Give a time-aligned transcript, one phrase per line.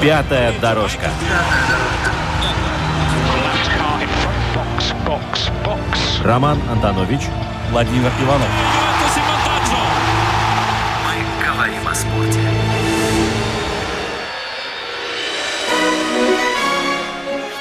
[0.00, 1.10] Пятая дорожка.
[6.22, 7.22] Роман Антонович,
[7.70, 8.48] Владимир Иванов.
[11.04, 12.40] Мы говорим о спорте.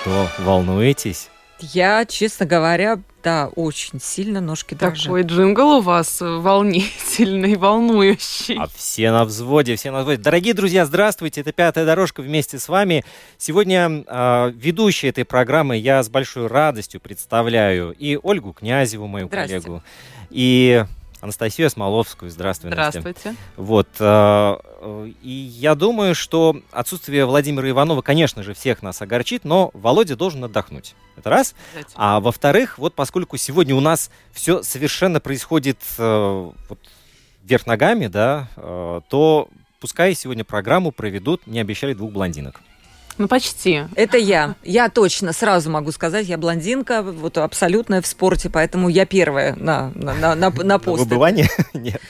[0.01, 1.29] Что, волнуетесь?
[1.59, 5.05] Я, честно говоря, да, очень сильно ножки дрожат.
[5.05, 8.57] Такой джингл у вас волнительный, волнующий.
[8.59, 10.21] А все на взводе, все на взводе.
[10.21, 13.05] Дорогие друзья, здравствуйте, это «Пятая дорожка» вместе с вами.
[13.37, 19.81] Сегодня э, ведущая этой программы я с большой радостью представляю и Ольгу Князеву, мою коллегу,
[20.29, 20.85] и
[21.26, 22.29] Анастасию Смоловскую.
[22.29, 23.07] Здравствуй, Здравствуйте.
[23.29, 23.35] Настя.
[23.57, 23.90] Вот.
[23.99, 24.57] Э,
[25.23, 30.43] и я думаю, что отсутствие Владимира Иванова, конечно же, всех нас огорчит, но Володя должен
[30.43, 30.96] отдохнуть.
[31.18, 31.55] Это раз.
[31.96, 36.79] А во-вторых, вот поскольку сегодня у нас все совершенно происходит э, вот,
[37.43, 42.62] вверх ногами, да, э, то пускай сегодня программу проведут, не обещали двух блондинок.
[43.18, 43.84] Ну, почти.
[43.96, 44.55] Это я.
[44.63, 49.91] Я точно сразу могу сказать, я блондинка, вот абсолютная в спорте, поэтому я первая на,
[49.96, 51.04] на, на, на, на пост.
[51.04, 51.48] Выбывание?
[51.74, 52.02] Нет.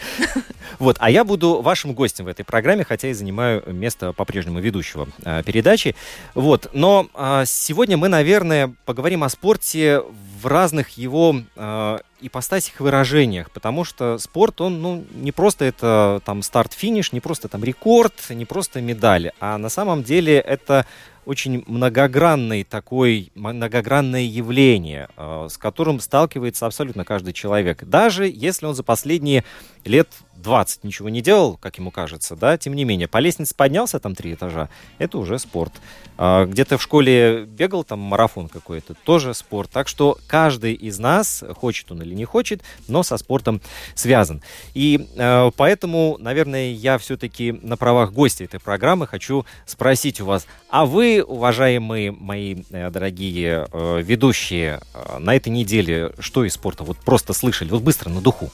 [0.80, 5.08] Вот, а я буду вашим гостем в этой программе, хотя и занимаю место по-прежнему ведущего
[5.24, 5.96] э, передачи.
[6.34, 12.84] Вот, но э, сегодня мы, наверное, поговорим о спорте в разных его э, ипостасях и
[12.84, 18.14] выражениях, потому что спорт, он, ну, не просто это там старт-финиш, не просто там рекорд,
[18.30, 20.86] не просто медали, а на самом деле это
[21.26, 27.84] очень многогранный такой, многогранное явление, э, с которым сталкивается абсолютно каждый человек.
[27.84, 29.44] Даже если он за последние
[29.86, 34.00] лет 20 ничего не делал, как ему кажется, да, тем не менее, по лестнице поднялся
[34.00, 35.74] там три этажа, это уже спорт.
[36.18, 39.70] А, где-то в школе бегал там марафон какой-то, тоже спорт.
[39.72, 43.62] Так что каждый из нас, хочет он или не хочет, но со спортом
[43.96, 44.42] связан.
[44.74, 50.48] И э, поэтому, наверное, я все-таки на правах гостя этой программы хочу спросить у вас,
[50.70, 56.84] а вы, уважаемые мои э, дорогие э, ведущие, э, на этой неделе что из спорта
[56.84, 58.52] вот просто слышали, вот быстро на духу?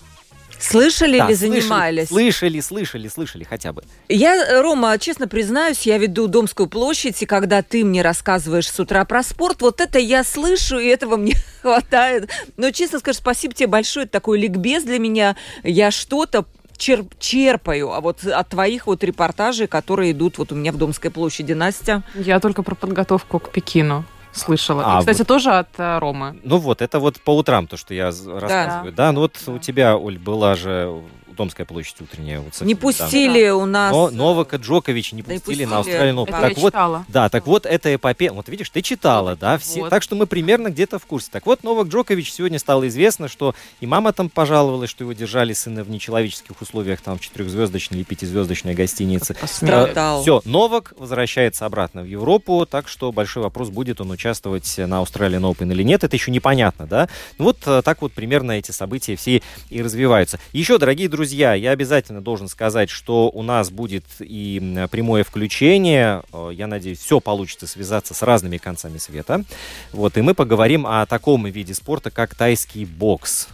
[0.61, 2.09] Слышали да, или занимались?
[2.09, 3.83] Слышали, слышали, слышали хотя бы.
[4.07, 9.03] Я, Рома, честно признаюсь, я веду Домскую площадь, и когда ты мне рассказываешь с утра
[9.05, 12.29] про спорт, вот это я слышу, и этого мне хватает.
[12.57, 15.35] Но, честно скажу, спасибо тебе большое, это такой ликбез для меня.
[15.63, 16.45] Я что-то
[16.81, 21.11] черп, черпаю, а вот от твоих вот репортажей, которые идут вот у меня в Домской
[21.11, 22.03] площади, Настя.
[22.15, 24.03] Я только про подготовку к Пекину
[24.33, 24.83] слышала.
[24.85, 25.27] А, И, кстати, вот.
[25.27, 26.39] тоже от э, Ромы.
[26.43, 28.91] Ну вот, это вот по утрам то, что я рассказываю.
[28.91, 29.11] Да, да?
[29.11, 29.51] ну вот да.
[29.51, 31.01] у тебя, Оль, была же
[31.35, 32.39] Домская площадь утренняя.
[32.39, 33.55] Вот, совсем, не пустили да.
[33.55, 33.91] у нас.
[33.91, 36.23] Но Новака Джокович не пустили, на Австралию.
[36.23, 37.05] Это так я вот, читала.
[37.07, 38.31] Да, так вот эта эпопея.
[38.31, 39.81] Вот видишь, ты читала, да, все.
[39.81, 39.89] Вот.
[39.89, 41.29] Так что мы примерно где-то в курсе.
[41.31, 45.53] Так вот, Новак Джокович сегодня стало известно, что и мама там пожаловалась, что его держали
[45.53, 49.35] сына в нечеловеческих условиях, там в четырехзвездочной или пятизвездочной гостинице.
[49.45, 50.21] Страдал.
[50.21, 55.41] Все, Новак возвращается обратно в Европу, так что большой вопрос, будет он участвовать на Australian
[55.41, 57.09] Open или нет, это еще непонятно, да.
[57.37, 60.39] Ну вот э, так вот примерно эти события все и развиваются.
[60.53, 66.23] Еще, дорогие друзья, я обязательно должен сказать, что у нас будет и прямое включение.
[66.33, 69.43] Э, я надеюсь, все получится связаться с разными концами света.
[69.91, 73.47] Вот, и мы поговорим о таком виде спорта, как тайский бокс.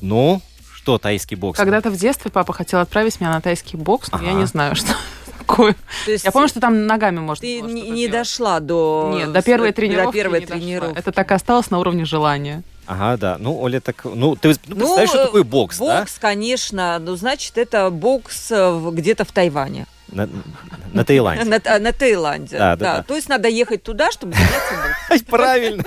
[0.00, 0.40] Ну,
[0.74, 1.58] что тайский бокс?
[1.58, 4.26] Когда-то в детстве папа хотел отправить меня на тайский бокс, но ага.
[4.26, 4.94] я не знаю, что
[5.38, 5.76] такое.
[6.06, 9.12] я помню, что там ногами можно Ты не, не дошла до...
[9.14, 10.98] Нет, до первой тренировки до первой тренировки.
[10.98, 12.62] Это так и осталось на уровне желания.
[12.86, 13.36] Ага, да.
[13.38, 14.04] Ну, Оля, так...
[14.04, 16.00] Ну, ты ну, представляешь, ну, что такое бокс, бокс, да?
[16.00, 16.98] Бокс, конечно.
[16.98, 19.86] Ну, значит, это бокс э, где-то в Тайване.
[20.08, 20.28] На,
[20.92, 21.44] на Таиланде.
[21.44, 23.02] На, а, на Таиланде, да, да, да.
[23.02, 25.84] То есть надо ехать туда, чтобы заняться Правильно.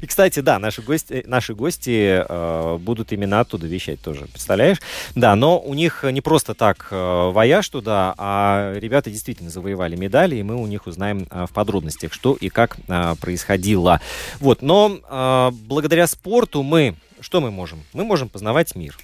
[0.00, 4.78] И, кстати, да, наши гости, наши гости э, будут именно оттуда вещать тоже, представляешь?
[5.14, 10.36] Да, но у них не просто так э, вояж туда, а ребята действительно завоевали медали,
[10.36, 14.00] и мы у них узнаем э, в подробностях, что и как э, происходило.
[14.40, 17.82] Вот, но э, благодаря спорту мы, что мы можем?
[17.92, 18.96] Мы можем познавать мир.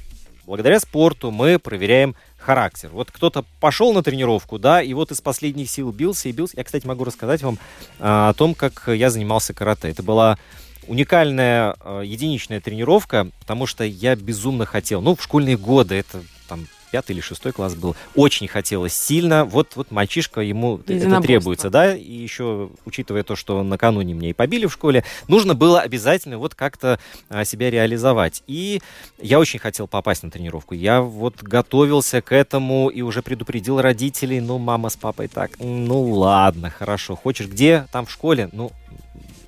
[0.47, 2.91] Благодаря спорту мы проверяем характер.
[2.93, 6.57] Вот кто-то пошел на тренировку, да, и вот из последних сил бился и бился.
[6.57, 7.59] Я, кстати, могу рассказать вам
[7.99, 9.89] а, о том, как я занимался карате.
[9.89, 10.39] Это была
[10.87, 15.03] уникальная а, единичная тренировка, потому что я безумно хотел.
[15.03, 17.97] Ну, в школьные годы это там пятый или шестой класс был.
[18.15, 19.45] Очень хотелось сильно.
[19.45, 24.33] Вот, вот мальчишка, ему это требуется, да, и еще, учитывая то, что накануне мне и
[24.33, 26.99] побили в школе, нужно было обязательно вот как-то
[27.29, 28.43] а, себя реализовать.
[28.47, 28.81] И
[29.21, 30.75] я очень хотел попасть на тренировку.
[30.75, 36.03] Я вот готовился к этому и уже предупредил родителей, ну, мама с папой так, ну,
[36.03, 37.87] ладно, хорошо, хочешь где?
[37.93, 38.49] Там в школе?
[38.53, 38.73] Ну,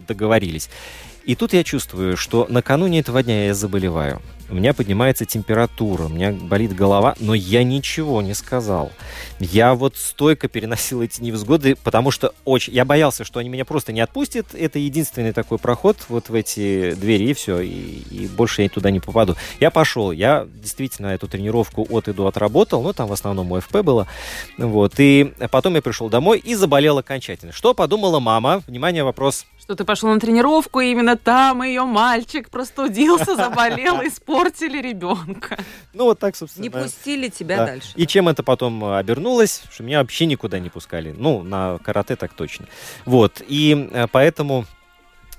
[0.06, 0.68] договорились.
[1.24, 6.08] И тут я чувствую, что накануне этого дня я заболеваю у меня поднимается температура, у
[6.08, 8.92] меня болит голова, но я ничего не сказал.
[9.38, 12.72] Я вот стойко переносил эти невзгоды, потому что очень...
[12.72, 14.54] Я боялся, что они меня просто не отпустят.
[14.54, 18.90] Это единственный такой проход вот в эти двери, и все, и, и больше я туда
[18.90, 19.36] не попаду.
[19.60, 23.78] Я пошел, я действительно эту тренировку от и до отработал, ну, там в основном ОФП
[23.78, 24.06] было,
[24.56, 27.52] вот, и потом я пришел домой и заболел окончательно.
[27.52, 28.62] Что подумала мама?
[28.66, 34.00] Внимание, вопрос что ты пошел на тренировку, и именно там ее мальчик простудился, заболел,
[34.38, 35.58] испортили ребенка.
[35.92, 36.62] Ну, вот так, собственно.
[36.62, 37.92] Не пустили тебя дальше.
[37.96, 41.14] И чем это потом обернулось, что меня вообще никуда не пускали.
[41.16, 42.66] Ну, на карате так точно.
[43.04, 44.66] Вот, и э, поэтому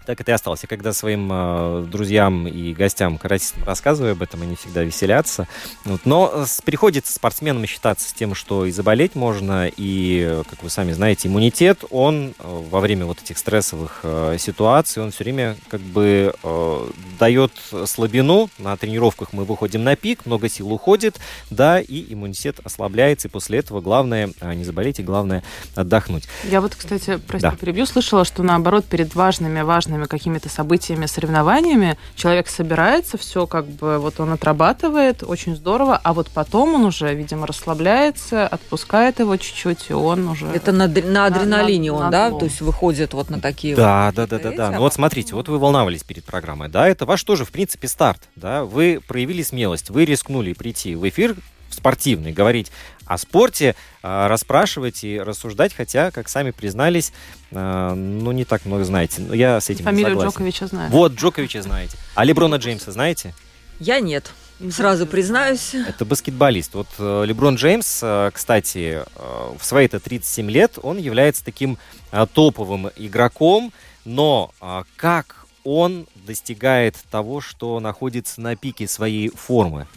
[0.10, 0.62] так это и осталось.
[0.64, 5.48] Я когда своим э, друзьям и гостям, каратистам рассказываю об этом, они всегда веселятся.
[5.86, 6.02] Вот.
[6.06, 11.28] Но приходится спортсменам считаться с тем, что и заболеть можно, и, как вы сами знаете,
[11.28, 16.34] иммунитет, он э, во время вот этих стрессовых э, ситуаций, он все время как бы
[16.42, 16.90] э,
[17.20, 17.52] дает
[17.86, 18.50] слабину.
[18.58, 21.20] На тренировках мы выходим на пик, много сил уходит,
[21.52, 25.44] да, и иммунитет ослабляется, и после этого главное э, не заболеть, и главное
[25.76, 26.28] отдохнуть.
[26.50, 27.56] Я вот, кстати, прости, да.
[27.56, 33.66] перебью, слышала, что наоборот перед важными, важными важными какими-то событиями, соревнованиями, человек собирается, все как
[33.66, 39.38] бы вот он отрабатывает, очень здорово, а вот потом он уже, видимо, расслабляется, отпускает его
[39.38, 40.48] чуть-чуть, и он уже...
[40.48, 42.32] Это на, на адреналине на, он, на, да?
[42.32, 43.76] То есть выходит вот на такие...
[43.76, 44.72] Да, вот, да, да, да, да.
[44.72, 48.22] Ну вот смотрите, вот вы волновались перед программой, да, это ваш тоже, в принципе, старт,
[48.36, 51.36] да, вы проявили смелость, вы рискнули прийти в эфир,
[51.80, 52.72] спортивный, говорить
[53.06, 57.12] о спорте, а, расспрашивать и рассуждать, хотя, как сами признались,
[57.52, 59.22] а, ну, не так много знаете.
[59.22, 60.30] Но я с этим Фамилию не согласен.
[60.32, 60.92] Джоковича знаю.
[60.92, 61.98] Вот, Джоковича знаете.
[62.16, 63.34] А Леброна Джеймса знаете?
[63.80, 64.32] Я нет.
[64.72, 65.74] Сразу признаюсь.
[65.74, 66.74] Это баскетболист.
[66.74, 71.78] Вот э, Леброн Джеймс, э, кстати, э, в свои-то 37 лет, он является таким
[72.34, 73.72] топовым игроком,
[74.04, 74.52] но
[74.96, 79.88] как он достигает того, что находится на пике своей формы?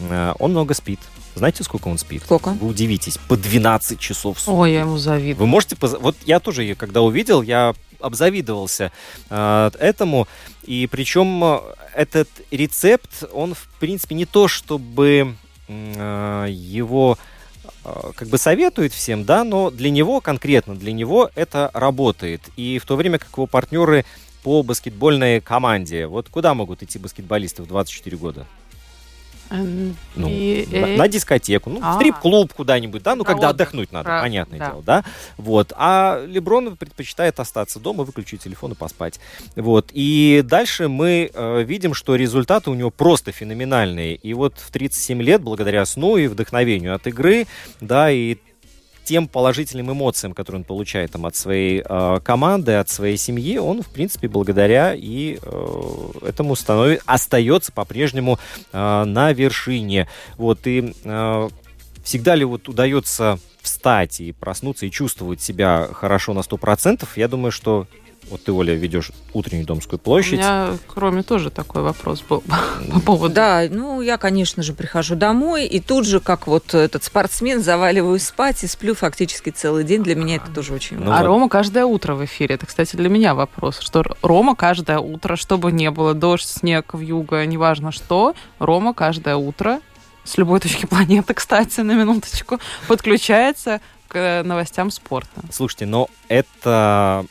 [0.00, 1.00] Он много спит.
[1.34, 2.22] Знаете, сколько он спит?
[2.22, 2.50] Сколько?
[2.50, 3.18] Вы удивитесь.
[3.28, 4.58] По 12 часов в сутки.
[4.58, 5.36] Ой, я ему завидую.
[5.36, 5.76] Вы можете...
[5.76, 5.96] Поз...
[6.00, 8.92] Вот я тоже, ее, когда увидел, я обзавидовался
[9.30, 10.26] э, этому.
[10.64, 11.60] И причем э,
[11.94, 15.34] этот рецепт, он, в принципе, не то, чтобы
[15.68, 17.18] э, его
[17.84, 22.42] э, как бы советует всем, да, но для него, конкретно для него это работает.
[22.56, 24.04] И в то время как его партнеры
[24.42, 28.46] по баскетбольной команде, вот куда могут идти баскетболисты в 24 года?
[29.50, 30.96] Ну, и, на, и...
[30.96, 33.68] на дискотеку, ну, а, в стрип-клуб куда-нибудь, да, ну, когда отдых.
[33.68, 34.20] отдохнуть надо, Про...
[34.22, 34.66] понятное да.
[34.70, 35.04] дело, да.
[35.36, 35.72] Вот.
[35.76, 39.20] А Леброн предпочитает остаться дома, выключить телефон и поспать.
[39.56, 39.90] Вот.
[39.92, 44.16] И дальше мы э, видим, что результаты у него просто феноменальные.
[44.16, 47.46] И вот в 37 лет, благодаря сну и вдохновению от игры,
[47.80, 48.36] да, и
[49.08, 53.80] тем положительным эмоциям, которые он получает там, от своей э, команды, от своей семьи, он,
[53.80, 58.38] в принципе, благодаря и э, этому становится, остается по-прежнему
[58.70, 60.08] э, на вершине.
[60.36, 61.48] Вот, и э,
[62.04, 67.50] всегда ли вот удается встать и проснуться и чувствовать себя хорошо на 100%, я думаю,
[67.50, 67.86] что
[68.30, 70.34] вот ты, Оля, ведешь утреннюю Домскую площадь.
[70.34, 72.42] У меня, кроме тоже такой вопрос был
[72.92, 73.34] по поводу...
[73.34, 78.24] Да, ну, я, конечно же, прихожу домой, и тут же, как вот этот спортсмен, заваливаюсь
[78.24, 80.02] спать и сплю фактически целый день.
[80.02, 81.10] Для меня это тоже очень важно.
[81.10, 81.26] Ну, а вот.
[81.26, 82.56] Рома каждое утро в эфире.
[82.56, 87.00] Это, кстати, для меня вопрос, что Рома каждое утро, чтобы не было дождь, снег, в
[87.00, 89.80] юго, неважно что, Рома каждое утро
[90.24, 95.42] с любой точки планеты, кстати, на минуточку, подключается к новостям спорта.
[95.52, 97.26] Слушайте, но это,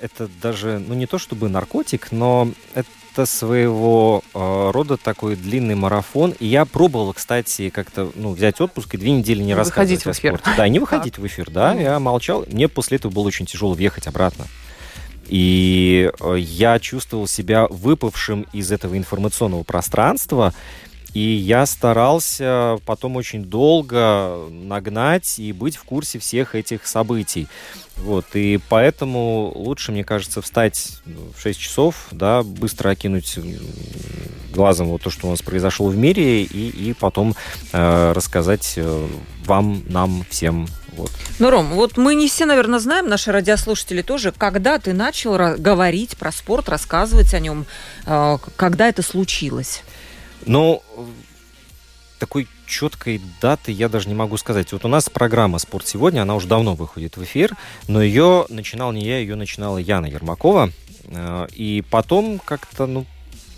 [0.00, 6.34] это даже, ну не то чтобы наркотик, но это своего э, рода такой длинный марафон.
[6.38, 10.50] И я пробовал, кстати, как-то ну, взять отпуск и две недели не, рассказывать о спорте.
[10.56, 12.44] Да, не выходить в эфир, да, я молчал.
[12.50, 14.46] Мне после этого было очень тяжело въехать обратно.
[15.26, 20.52] И э, я чувствовал себя выпавшим из этого информационного пространства.
[21.14, 27.48] И я старался потом очень долго нагнать и быть в курсе всех этих событий.
[27.96, 33.38] Вот, и поэтому лучше, мне кажется, встать в 6 часов, да, быстро окинуть
[34.52, 37.34] глазом вот то, что у нас произошло в мире, и, и потом
[37.72, 39.08] э, рассказать э,
[39.44, 40.66] вам, нам, всем
[40.96, 41.10] вот.
[41.38, 46.16] Ну, Ром, вот мы не все, наверное, знаем, наши радиослушатели тоже, когда ты начал говорить
[46.18, 47.66] про спорт, рассказывать о нем,
[48.06, 49.82] э, когда это случилось?
[50.46, 50.82] Ну,
[52.18, 54.72] такой четкой даты я даже не могу сказать.
[54.72, 57.56] Вот у нас программа «Спорт сегодня», она уже давно выходит в эфир,
[57.88, 60.70] но ее начинал не я, ее начинала Яна Ермакова.
[61.04, 63.06] Э, и потом как-то, ну,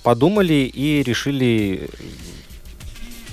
[0.02, 1.88] подумали и решили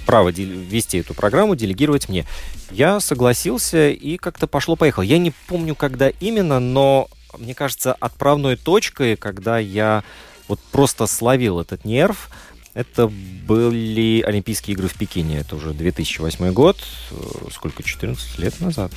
[0.06, 2.26] право вести эту программу, делегировать мне.
[2.72, 5.04] Я согласился и как-то пошло-поехало.
[5.04, 10.04] Я не помню, когда именно, но мне кажется, отправной точкой, когда я
[10.48, 12.30] вот просто словил этот нерв,
[12.74, 13.12] это
[13.48, 15.40] были Олимпийские игры в Пекине.
[15.40, 16.78] Это уже 2008 год.
[17.12, 17.16] Э,
[17.52, 17.84] сколько?
[17.84, 18.92] 14 лет назад.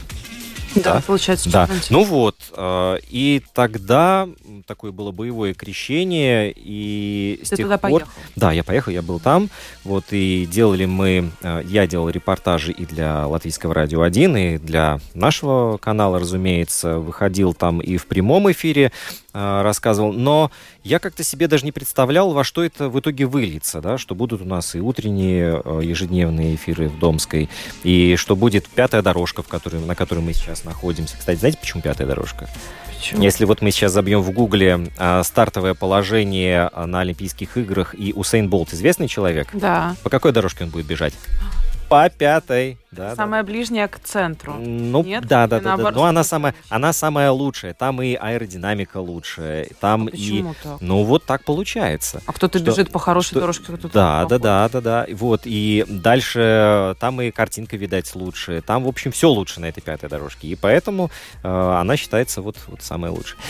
[0.75, 1.51] Да, да, получается.
[1.51, 1.69] Да.
[1.91, 2.37] Ну вот.
[2.57, 4.29] Э, и тогда
[4.67, 6.53] такое было боевое крещение.
[6.57, 7.91] И Ты с тех туда пор...
[7.91, 8.13] поехал?
[8.37, 9.51] Да, я поехал, я был там.
[9.85, 11.31] Вот, и делали мы...
[11.43, 16.99] Э, я делал репортажи и для Латвийского радио 1, и для нашего канала, разумеется.
[16.99, 18.93] Выходил там и в прямом эфире
[19.35, 20.51] рассказывал, но
[20.85, 24.43] я как-то себе даже не представлял, во что это в итоге выльется, да, что будут
[24.43, 27.51] у нас и утренние э, ежедневные эфиры в Домской,
[27.83, 31.17] и что будет пятая дорожка, в которой, на которой мы сейчас находимся.
[31.19, 32.49] Кстати, знаете, почему пятая дорожка?
[32.97, 33.23] Почему?
[33.23, 38.49] Если вот мы сейчас забьем в Гугле а, стартовое положение на Олимпийских играх и Усейн
[38.49, 39.97] Болт известный человек, да.
[40.03, 41.15] по какой дорожке он будет бежать?
[41.89, 42.79] по пятой.
[42.91, 43.47] Да, самая да.
[43.47, 44.55] ближняя к центру.
[44.55, 45.27] Ну, Нет?
[45.27, 45.91] да, да, да, да.
[45.91, 47.75] Но она самая, она самая лучшая.
[47.75, 49.69] Там и аэродинамика лучшая.
[49.81, 50.45] Там а и.
[50.63, 50.81] Так?
[50.81, 52.23] Ну, вот так получается.
[52.27, 52.71] А кто-то что...
[52.71, 53.41] бежит по хорошей что...
[53.41, 53.89] дорожке, кто-то.
[53.89, 55.07] Да, да, да, да, да.
[55.13, 55.43] Вот.
[55.45, 58.63] И дальше там и картинка, видать, лучше.
[58.63, 60.49] Там, в общем, все лучше на этой пятой дорожке.
[60.49, 61.11] И поэтому
[61.43, 63.41] э, она считается вот, вот самая лучшая.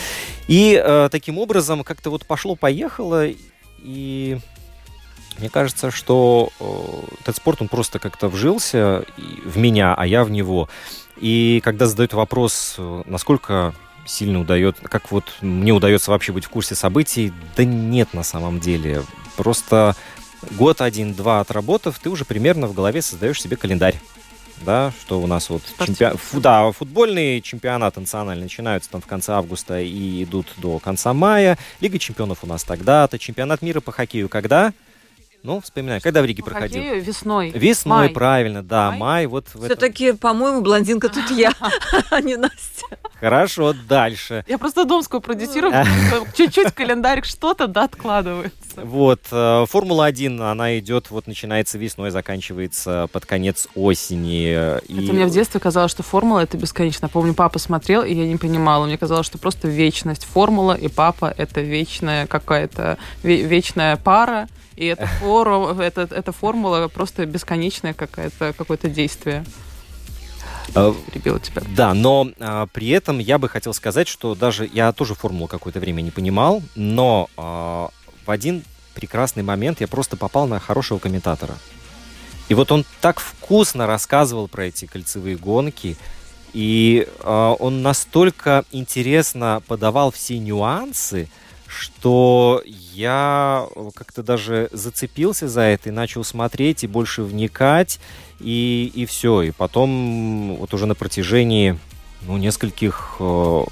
[0.48, 3.26] И э, таким образом как-то вот пошло-поехало.
[3.82, 4.38] И
[5.38, 9.04] мне кажется, что э, этот спорт, он просто как-то вжился
[9.44, 10.68] в меня, а я в него.
[11.16, 13.74] И когда задают вопрос, э, насколько
[14.06, 18.60] сильно удается, как вот мне удается вообще быть в курсе событий, да нет на самом
[18.60, 19.02] деле.
[19.36, 19.96] Просто
[20.52, 23.98] год один-два отработав, ты уже примерно в голове создаешь себе календарь.
[24.64, 26.16] Да, что у нас вот чемпион...
[26.16, 31.58] Фу, да, футбольные чемпионаты национальные начинаются там в конце августа и идут до конца мая.
[31.80, 33.18] Лига чемпионов у нас тогда-то.
[33.18, 34.72] Чемпионат мира по хоккею когда?
[35.44, 36.80] Ну, вспоминаю, когда в Риге По проходил?
[36.82, 37.50] Хоккею весной.
[37.50, 38.08] Весной, май.
[38.08, 38.98] правильно, да, май.
[38.98, 40.16] май вот Все-таки, этом...
[40.16, 41.52] по-моему, блондинка тут я,
[42.10, 42.86] а не Настя.
[43.20, 44.42] Хорошо, дальше.
[44.48, 45.74] Я просто Домскую продюсирую,
[46.34, 48.54] чуть-чуть календарик что-то, да, откладывается.
[48.76, 54.48] Вот, э, Формула-1, она идет, вот начинается весной, заканчивается под конец осени.
[54.48, 57.10] Это мне в детстве казалось, что Формула это бесконечно.
[57.10, 58.86] Помню, папа смотрел, и я не понимала.
[58.86, 60.24] Мне казалось, что просто вечность.
[60.24, 64.48] Формула и папа это вечная какая-то, вечная пара.
[64.76, 69.44] И эта, фору, это, эта формула просто бесконечная какая-то, какое-то действие.
[70.74, 71.62] А, Перебила тебя.
[71.76, 75.80] Да, но а, при этом я бы хотел сказать, что даже я тоже формулу какое-то
[75.80, 77.90] время не понимал, но а,
[78.26, 78.64] в один
[78.94, 81.56] прекрасный момент я просто попал на хорошего комментатора.
[82.48, 85.96] И вот он так вкусно рассказывал про эти кольцевые гонки,
[86.52, 91.28] и э, он настолько интересно подавал все нюансы,
[91.74, 98.00] что я как-то даже зацепился за это и начал смотреть и больше вникать,
[98.40, 99.42] и, и все.
[99.42, 101.78] И потом вот уже на протяжении
[102.26, 103.64] ну, нескольких, э,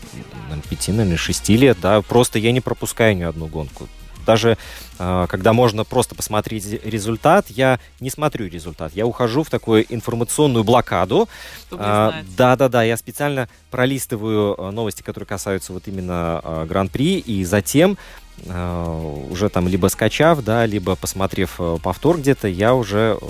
[0.68, 3.88] пяти, наверное, шести лет, да, просто я не пропускаю ни одну гонку.
[4.25, 4.57] Даже
[4.99, 8.93] э, когда можно просто посмотреть результат, я не смотрю результат.
[8.95, 11.29] Я ухожу в такую информационную блокаду.
[11.71, 12.83] Да, да, да.
[12.83, 17.99] Я специально пролистываю э, новости, которые касаются вот именно э, Гран-при, и затем
[18.45, 23.26] э, уже там либо скачав, да, либо посмотрев повтор где-то, я уже э,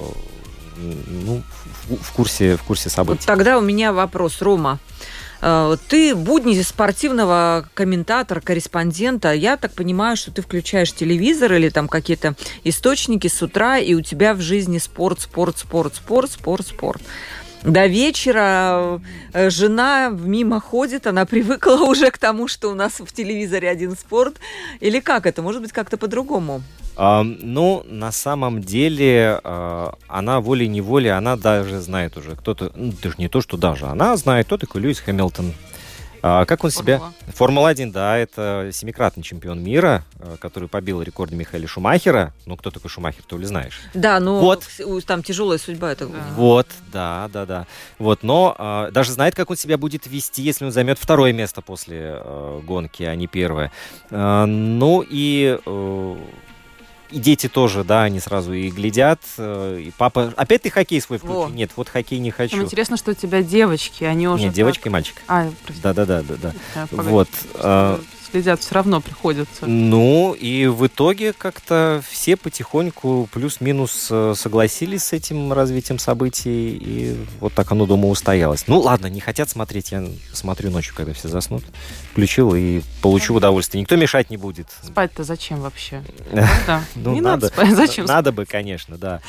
[0.77, 1.43] ну,
[1.89, 3.21] в, в курсе в курсе событий.
[3.21, 4.79] Вот тогда у меня вопрос, Рома.
[5.43, 9.33] Э, ты будни спортивного комментатора, корреспондента.
[9.33, 12.35] Я так понимаю, что ты включаешь телевизор или там какие-то
[12.65, 17.03] источники с утра, и у тебя в жизни спорт, спорт, спорт, спорт, спорт, спорт.
[17.65, 19.01] До вечера
[19.33, 23.97] э, жена мимо ходит, она привыкла уже к тому, что у нас в телевизоре один
[23.97, 24.35] спорт.
[24.81, 25.43] Или как это?
[25.43, 26.63] Может быть, как-то по-другому?
[26.95, 33.29] ну, на самом деле, а, она волей-неволей, она даже знает уже, кто-то, ну, даже не
[33.29, 35.55] то, что даже, она знает, кто такой Льюис Хэмилтон.
[36.23, 37.13] А, как он Формула.
[37.21, 37.33] себя...
[37.35, 42.33] Формула-1, да, это семикратный чемпион мира, а, который побил рекорды Михаила Шумахера.
[42.47, 43.81] Ну, кто такой Шумахер, ты ли знаешь?
[43.93, 44.65] Да, ну, вот.
[45.05, 45.93] там тяжелая судьба.
[45.93, 46.07] Это...
[46.07, 46.19] Да.
[46.37, 47.67] Вот, да, да, да.
[47.99, 51.61] Вот, но а, даже знает, как он себя будет вести, если он займет второе место
[51.61, 53.73] после а, гонки, а не первое.
[54.11, 55.59] А, ну, и...
[55.67, 56.17] А,
[57.13, 59.21] и дети тоже, да, они сразу и глядят.
[59.39, 61.53] Э, и папа, опять ты хоккей свой включи?
[61.53, 62.57] Нет, вот хоккей не хочу.
[62.57, 64.45] Нам интересно, что у тебя девочки, они уже...
[64.45, 65.23] Нет, девочка и мальчик.
[65.29, 65.49] А,
[65.83, 66.35] Да-да-да, да,
[66.75, 66.87] да.
[66.91, 67.29] Вот.
[67.55, 67.99] Э,
[68.33, 69.67] следят все равно приходится.
[69.67, 77.17] Ну, и в итоге как-то все потихоньку плюс-минус э, согласились с этим развитием событий, и
[77.41, 78.65] вот так оно дома устоялось.
[78.69, 81.63] Ну, ладно, не хотят смотреть, я смотрю ночью, когда все заснут.
[82.11, 83.83] Включил и получу удовольствие.
[83.83, 84.69] Никто мешать не будет.
[84.83, 86.03] Спать-то зачем вообще?
[86.67, 86.85] Да.
[86.95, 87.71] Ну, Не надо, надо спать.
[87.77, 89.21] Зачем Надо бы, конечно, да.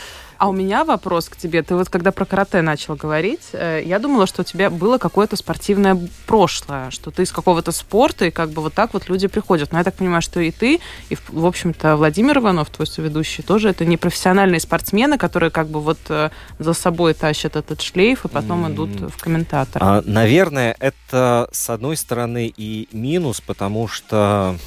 [0.43, 1.63] А у меня вопрос к тебе.
[1.63, 5.37] Ты вот когда про карате начал говорить, э, я думала, что у тебя было какое-то
[5.37, 5.97] спортивное
[6.27, 9.71] прошлое, что ты из какого-то спорта, и как бы вот так вот люди приходят.
[9.71, 13.69] Но я так понимаю, что и ты, и, в общем-то, Владимир Иванов, твой соведущий, тоже
[13.69, 18.27] это не профессиональные спортсмены, которые как бы вот э, за собой тащат этот шлейф и
[18.27, 18.73] потом М.
[18.73, 19.81] идут в комментатор.
[19.81, 24.57] А, наверное, это с одной стороны и минус, потому что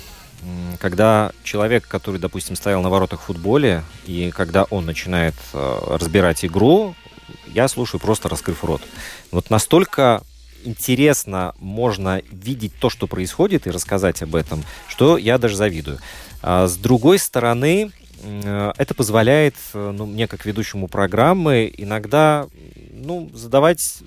[0.79, 6.45] когда человек, который, допустим, стоял на воротах в футболе, и когда он начинает э, разбирать
[6.45, 6.95] игру,
[7.49, 8.83] я слушаю просто раскрыв рот.
[9.33, 10.23] Вот настолько
[10.65, 15.99] интересно можно видеть то, что происходит, и рассказать об этом, что я даже завидую.
[16.43, 17.91] А с другой стороны,
[18.23, 22.47] э, это позволяет э, ну, мне, как ведущему программы, иногда
[22.93, 23.99] ну, задавать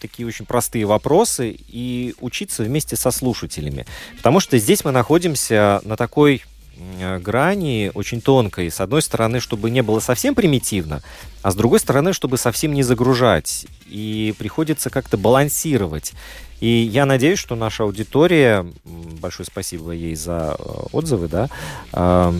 [0.00, 3.86] такие очень простые вопросы и учиться вместе со слушателями.
[4.16, 6.42] Потому что здесь мы находимся на такой
[6.78, 8.70] м, грани очень тонкой.
[8.70, 11.02] С одной стороны, чтобы не было совсем примитивно,
[11.42, 13.66] а с другой стороны, чтобы совсем не загружать.
[13.86, 16.12] И приходится как-то балансировать.
[16.60, 21.48] И я надеюсь, что наша аудитория, большое спасибо ей за э, отзывы, да,
[21.92, 22.34] а,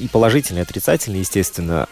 [0.00, 1.88] и положительные, и отрицательные, естественно,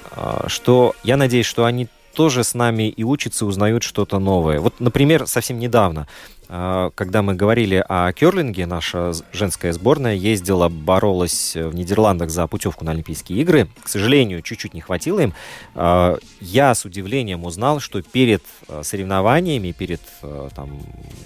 [0.47, 4.61] что я надеюсь, что они тоже с нами и учатся, узнают что-то новое.
[4.61, 6.07] Вот, например, совсем недавно,
[6.51, 12.85] а, когда мы говорили о керлинге, наша женская сборная ездила, боролась в Нидерландах за путевку
[12.85, 13.69] на Олимпийские игры.
[13.83, 15.35] К сожалению, чуть-чуть не хватило им.
[15.75, 20.81] А, Я с удивлением узнал, что перед а, соревнованиями, перед а, там,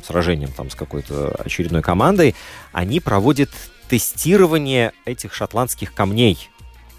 [0.04, 2.34] сражением там, с какой-то очередной командой,
[2.72, 3.50] они проводят
[3.88, 6.48] тестирование этих шотландских камней.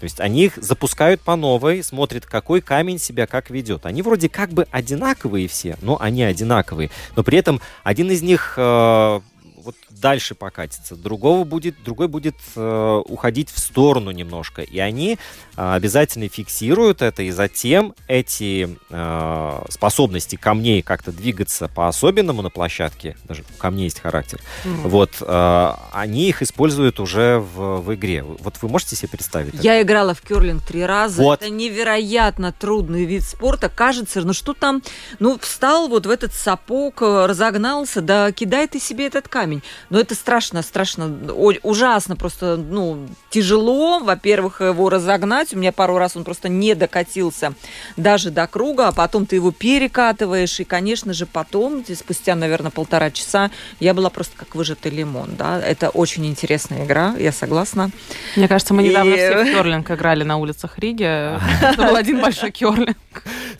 [0.04, 3.86] То есть они их запускают по новой, смотрят, какой камень себя как ведет.
[3.86, 6.90] Они вроде как бы одинаковые все, но они одинаковые.
[7.16, 9.20] Но при этом один из них э,
[9.56, 14.62] вот дальше покатится, другого будет, другой будет э, уходить в сторону немножко.
[14.62, 15.18] И они
[15.56, 23.16] э, обязательно фиксируют это, и затем эти э, способности камней как-то двигаться по-особенному на площадке,
[23.24, 24.88] даже у камней есть характер, Мгм.
[24.88, 28.22] вот, э, они их используют уже в, в игре.
[28.22, 29.54] Вот вы можете себе представить?
[29.62, 31.22] Я играла в керлинг три раза.
[31.22, 31.42] Вот.
[31.42, 33.68] Это невероятно трудный вид спорта.
[33.68, 34.82] Кажется, ну что там,
[35.18, 39.62] ну встал вот в этот сапог, э, разогнался, да кидай ты себе этот камень.
[39.90, 45.52] Но это страшно, страшно, о- ужасно, просто, ну, тяжело, во-первых, его разогнать.
[45.54, 47.54] У меня пару раз он просто не докатился
[47.96, 53.10] даже до круга, а потом ты его перекатываешь, и, конечно же, потом, спустя, наверное, полтора
[53.10, 55.60] часа, я была просто как выжатый лимон, да.
[55.60, 57.90] Это очень интересная игра, я согласна.
[58.36, 61.04] Мне кажется, мы недавно И- все в керлинг играли на улицах Риги.
[61.62, 62.96] Это был один большой керлинг.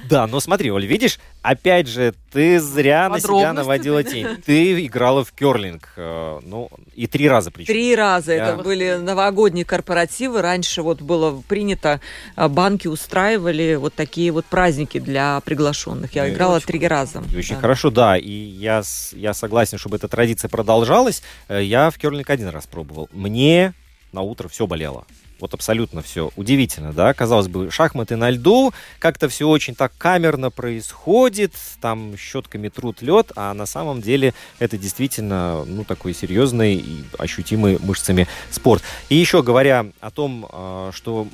[0.08, 4.36] Да, но смотри, Оль, видишь, опять же, ты зря на себя наводила тень.
[4.44, 6.13] Ты играла в керлинг, э,
[6.44, 7.66] ну, и три раза причем.
[7.72, 8.32] Три раза.
[8.32, 10.42] Я- Это были новогодние корпоративы.
[10.42, 12.00] Раньше вот было принято,
[12.36, 16.14] а, банки устраивали вот такие вот праздники для приглашенных.
[16.14, 17.22] Я Ну, играла очень три раза.
[17.32, 17.60] И очень Да.
[17.60, 21.22] хорошо, да, и я, я согласен, чтобы эта традиция продолжалась.
[21.48, 23.08] Э, Я в керлинг один раз пробовал.
[23.12, 23.74] Мне
[24.12, 25.04] на утро все болело.
[25.44, 26.30] Вот абсолютно все.
[26.36, 27.12] Удивительно, да?
[27.12, 31.52] Казалось бы, шахматы на льду, как-то все очень так камерно происходит,
[31.82, 37.78] там щетками труд лед, а на самом деле это действительно, ну, такой серьезный и ощутимый
[37.78, 38.82] мышцами спорт.
[39.10, 41.28] И еще говоря о том, э, что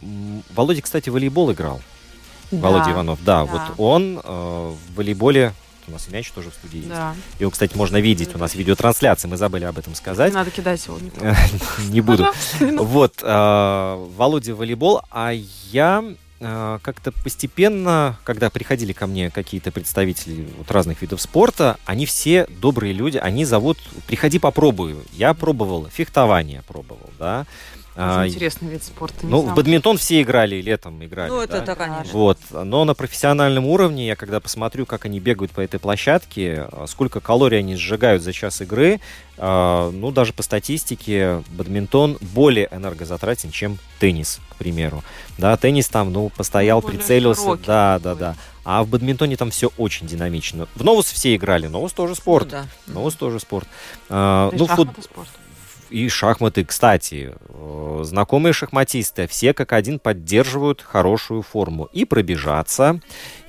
[0.56, 1.80] Володя, кстати, волейбол играл.
[2.50, 3.52] Володя Да, Иванов, да, да.
[3.52, 5.52] вот он э, в волейболе,
[5.90, 6.88] у нас и мяч тоже в студии есть.
[6.88, 7.14] Да.
[7.38, 10.32] Его, кстати, можно видеть, у нас видеотрансляция, мы забыли об этом Не сказать.
[10.32, 10.98] надо кидать его.
[11.90, 12.26] не буду.
[12.60, 15.32] Вот, э, Володя волейбол, а
[15.72, 16.04] я
[16.40, 22.46] э, как-то постепенно, когда приходили ко мне какие-то представители вот разных видов спорта, они все
[22.60, 25.04] добрые люди, они зовут «приходи попробую».
[25.12, 27.46] Я пробовал, фехтование пробовал, да.
[28.00, 29.18] А, интересный вид спорта.
[29.22, 31.30] Ну, в бадминтон все играли, летом играли.
[31.30, 31.66] Ну, это, да.
[31.66, 32.12] да, конечно.
[32.12, 36.86] Вот, но на профессиональном уровне, я когда посмотрю, как они бегают по этой площадке, а,
[36.86, 39.00] сколько калорий они сжигают за час игры,
[39.36, 45.02] а, ну, даже по статистике, бадминтон более энергозатратен, чем теннис, к примеру.
[45.38, 48.20] Да, теннис там, ну, постоял, Более прицелился, широкий да, да, такой.
[48.20, 48.36] да.
[48.64, 50.68] А в бадминтоне там все очень динамично.
[50.74, 52.46] В Новус все играли, Новус тоже спорт.
[52.46, 52.66] Ну, да.
[52.92, 53.66] Новус тоже спорт.
[54.08, 55.28] А, ну, фут- спорт.
[55.90, 61.88] И шахматы, кстати, э, знакомые шахматисты, все как один поддерживают хорошую форму.
[61.92, 63.00] И пробежаться,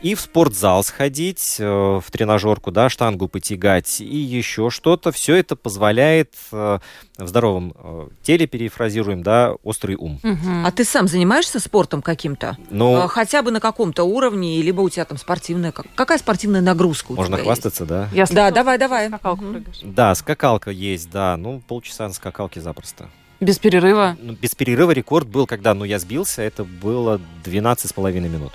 [0.01, 5.11] и в спортзал сходить, э, в тренажерку, да, штангу потягать и еще что-то.
[5.11, 6.79] Все это позволяет э,
[7.17, 10.19] в здоровом э, теле, перефразируем, да, острый ум.
[10.23, 10.65] Мгм.
[10.65, 12.57] А ты сам занимаешься спортом каким-то?
[12.69, 15.71] Ну, Хотя бы на каком-то уровне, либо у тебя там спортивная...
[15.71, 18.09] как- Какая спортивная нагрузка у можно тебя хвастаться, да?
[18.13, 19.07] Я Да, давай, давай.
[19.07, 19.79] скакалку прыгаешь.
[19.83, 21.37] Да, скакалка есть, да.
[21.37, 23.09] Ну, полчаса на скакалке запросто.
[23.39, 24.17] Без перерыва.
[24.21, 28.53] Ну, без перерыва рекорд был, когда ну, я сбился, это было 12,5 минут.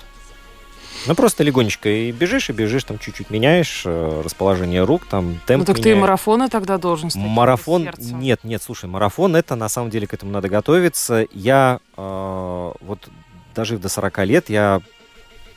[1.05, 5.59] Ну, просто легонечко и бежишь, и бежишь, там чуть-чуть меняешь э, расположение рук, там темп
[5.61, 6.01] Ну так ты и меняешь.
[6.01, 7.23] марафоны тогда должен стать.
[7.23, 8.19] Марафон, сердцем.
[8.19, 11.25] нет, нет, слушай, марафон это на самом деле к этому надо готовиться.
[11.31, 13.09] Я э, вот
[13.55, 14.81] дожив до 40 лет, я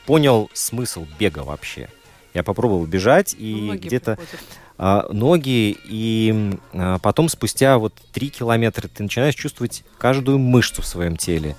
[0.05, 1.89] понял смысл бега вообще.
[2.33, 4.17] Я попробовал бежать и где-то
[4.77, 10.87] а, ноги, и а, потом спустя вот 3 километра ты начинаешь чувствовать каждую мышцу в
[10.87, 11.55] своем теле.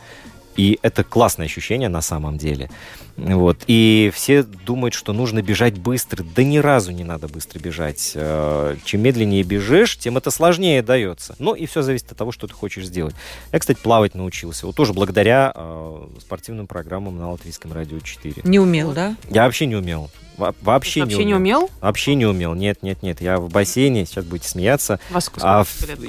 [0.56, 2.70] И это классное ощущение на самом деле.
[3.16, 3.58] Вот.
[3.66, 6.24] И все думают, что нужно бежать быстро.
[6.34, 8.12] Да ни разу не надо быстро бежать.
[8.14, 11.34] Э, Чем медленнее бежишь, тем это сложнее дается.
[11.38, 13.14] Ну и все зависит от того, что ты хочешь сделать.
[13.52, 14.66] Я, кстати, плавать научился.
[14.66, 18.42] Вот тоже благодаря э, спортивным программам на Латвийском радио 4.
[18.44, 19.16] Не умел, да?
[19.28, 20.10] Я вообще не умел.
[20.38, 21.70] Во- вообще, Ты вообще не умел?
[21.80, 22.54] Вообще не умел.
[22.54, 23.20] Нет, нет, нет.
[23.20, 24.98] Я в бассейне, сейчас будете смеяться.
[25.10, 26.06] Во сколько А лет было?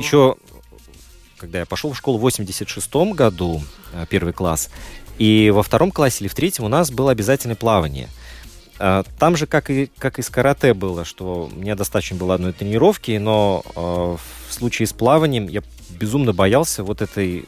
[1.43, 4.69] Когда я пошел в школу в 86 году, э, первый класс,
[5.17, 8.08] и во втором классе или в третьем у нас было обязательное плавание.
[8.79, 12.53] А, Там же, как и, как и с карате было, что мне достаточно было одной
[12.53, 13.79] тренировки, но э,
[14.47, 15.62] в случае с плаванием я
[15.93, 17.43] безумно боялся вот этой, э,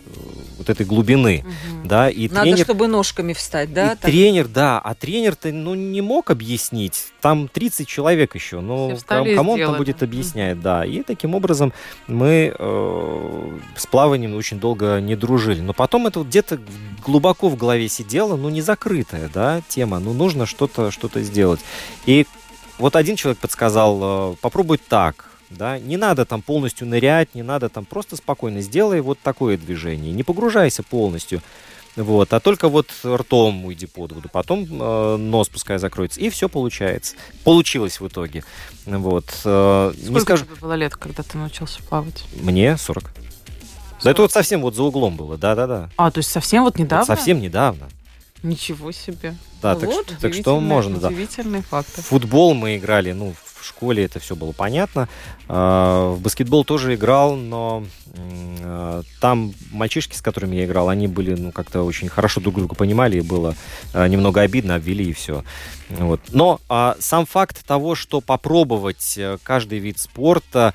[0.57, 1.43] вот этой глубины.
[1.45, 1.87] Мгм.
[1.87, 2.63] Да, и Надо, тренер...
[2.63, 3.85] чтобы ножками встать, да?
[3.85, 3.99] И так?
[4.01, 7.11] тренер, да, а тренер-то ну, не мог объяснить.
[7.21, 10.85] Там 30 человек еще, ну, кому он там будет объяснять, да.
[10.85, 11.73] И таким образом
[12.07, 15.61] мы э, с плаванием очень долго не дружили.
[15.61, 16.59] Но потом это вот где-то
[17.03, 19.99] глубоко в голове сидело, ну, не закрытая, да, тема.
[19.99, 21.61] Ну, нужно что-то что сделать.
[22.05, 22.25] И
[22.77, 27.69] вот один человек подсказал, э, попробуй так, да, не надо там полностью нырять, не надо
[27.69, 31.41] там просто спокойно сделай вот такое движение, не погружайся полностью,
[31.95, 36.49] вот, а только вот ртом уйди под воду, потом э, нос пускай закроется, и все
[36.49, 37.15] получается.
[37.43, 38.43] Получилось в итоге,
[38.85, 39.25] вот.
[39.45, 42.25] э, не Сколько скажу, тебе было лет, когда ты научился плавать?
[42.41, 43.11] мне 40.
[44.03, 45.89] Да это вот совсем вот за углом было, да-да-да.
[45.95, 47.05] А, то есть совсем вот Вот недавно?
[47.05, 47.87] совсем недавно.
[48.43, 49.35] Ничего себе.
[49.61, 51.07] Да, так, Вот, что- так что можно, да.
[51.07, 52.01] Удивительные факты.
[52.01, 55.09] В футбол мы играли, ну, в школе это все было понятно.
[55.47, 57.85] А, В баскетбол тоже играл, но
[58.61, 62.75] а, там мальчишки, с которыми я играл, они были, ну, как-то очень хорошо друг друга
[62.75, 63.55] понимали, и было
[63.93, 65.43] а, немного обидно, обвели и все.
[65.89, 66.21] Вот.
[66.31, 66.59] Но
[66.99, 70.73] сам факт того, что попробовать э, каждый вид спорта,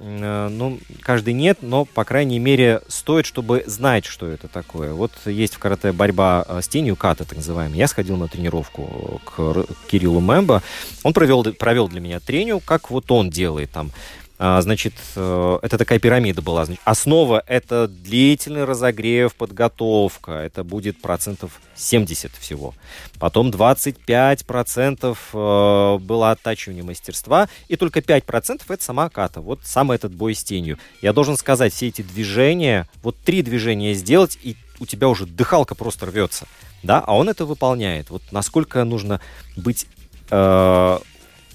[0.00, 4.92] ну, каждый нет, но, по крайней мере, стоит, чтобы знать, что это такое.
[4.92, 7.78] Вот есть в карате борьба э, с тенью, ката, так называемая.
[7.78, 10.62] Я сходил на тренировку к Кириллу Мэмбо.
[11.02, 13.90] Он провел, провел для меня тренинг, как вот он делает там.
[14.38, 16.66] А, Значит, э, это такая пирамида была.
[16.84, 20.32] Основа– это длительный разогрев, подготовка.
[20.32, 22.74] Это будет процентов 70 всего.
[23.18, 27.48] Потом 25% э, было оттачивание мастерства.
[27.68, 29.40] И только 5%– это сама ката.
[29.40, 30.78] Вот сам этот бой с тенью.
[31.00, 35.74] Я должен сказать, все эти движения, вот три движения сделать, и у тебя уже дыхалка
[35.74, 36.46] просто рвется.
[36.82, 38.10] Да, а он это выполняет.
[38.10, 39.20] Вот насколько нужно
[39.56, 39.86] быть
[40.30, 40.98] э,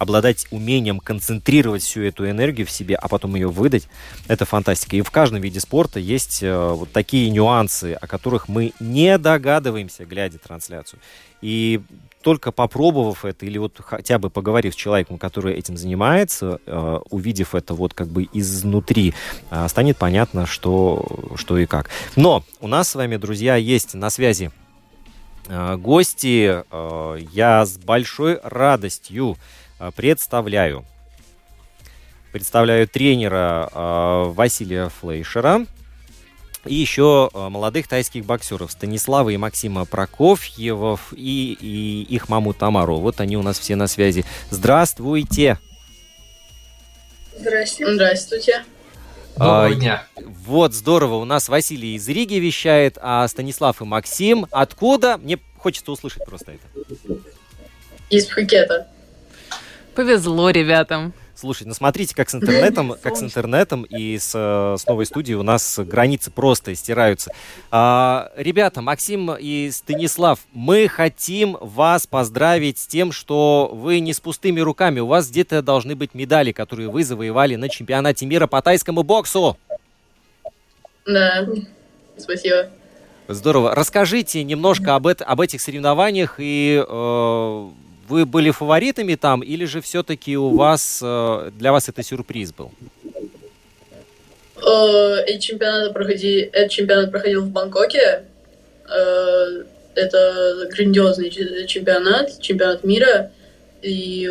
[0.02, 3.88] обладать умением концентрировать всю эту энергию в себе, а потом ее выдать,
[4.28, 4.96] это фантастика.
[4.96, 10.06] И в каждом виде спорта есть э, вот такие нюансы, о которых мы не догадываемся,
[10.06, 11.00] глядя трансляцию.
[11.44, 11.82] И
[12.24, 17.54] только попробовав это или вот хотя бы поговорив с человеком, который этим занимается, э, увидев
[17.54, 19.14] это вот как бы изнутри,
[19.52, 21.92] э, станет понятно, что, что и как.
[22.16, 24.50] Но у нас с вами, друзья, есть на связи
[25.48, 26.64] э, гости.
[26.72, 29.38] Э, Я с большой радостью
[29.96, 30.86] представляю
[32.32, 35.65] представляю тренера э, Василия Флейшера
[36.65, 42.98] и еще э, молодых тайских боксеров Станислава и Максима Прокофьевов и, и их маму Тамару.
[42.98, 44.26] Вот они у нас все на связи.
[44.50, 45.60] Здравствуйте!
[47.38, 48.63] Здравствуйте.
[49.38, 50.04] А, Доброго дня.
[50.46, 51.15] Вот, здорово.
[51.15, 55.17] У нас Василий из Риги вещает, а Станислав и Максим откуда?
[55.17, 56.67] Мне хочется услышать просто это.
[58.10, 58.88] Из Пхукета.
[59.95, 61.13] Повезло ребятам.
[61.36, 65.36] Слушай, ну смотрите, как с интернетом, как с интернетом и с, э, с новой студией
[65.36, 67.32] у нас границы просто стираются.
[67.71, 74.19] А, ребята, Максим и Станислав, мы хотим вас поздравить с тем, что вы не с
[74.19, 74.99] пустыми руками.
[74.99, 79.58] У вас где-то должны быть медали, которые вы завоевали на чемпионате мира по тайскому боксу.
[81.08, 81.47] Да.
[82.17, 82.69] Спасибо.
[83.27, 83.73] Здорово.
[83.73, 86.36] Расскажите немножко об, это, об этих соревнованиях.
[86.38, 87.69] И э,
[88.12, 92.71] вы были фаворитами там, или же все-таки у вас э, для вас это сюрприз был?
[94.58, 96.50] Э, Эти чемпионаты проходи...
[96.52, 98.24] Этот чемпионат проходил в Бангкоке.
[98.89, 99.63] Э,
[99.95, 101.30] Это грандиозный
[101.67, 103.32] чемпионат, чемпионат мира.
[103.82, 104.30] И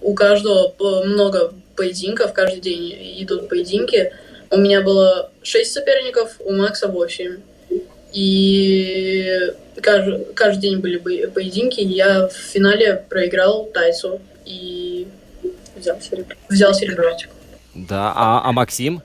[0.00, 4.12] у каждого много поединков, каждый день идут поединки.
[4.50, 7.36] У меня было 6 соперников, у Макса 8.
[8.12, 11.80] И каждый, каждый день были поединки.
[11.80, 15.06] и Я в финале проиграл тайцу и
[15.76, 16.36] взял серебро.
[16.48, 17.16] Взял серебро.
[17.74, 18.12] Да.
[18.14, 19.02] А, а Максим?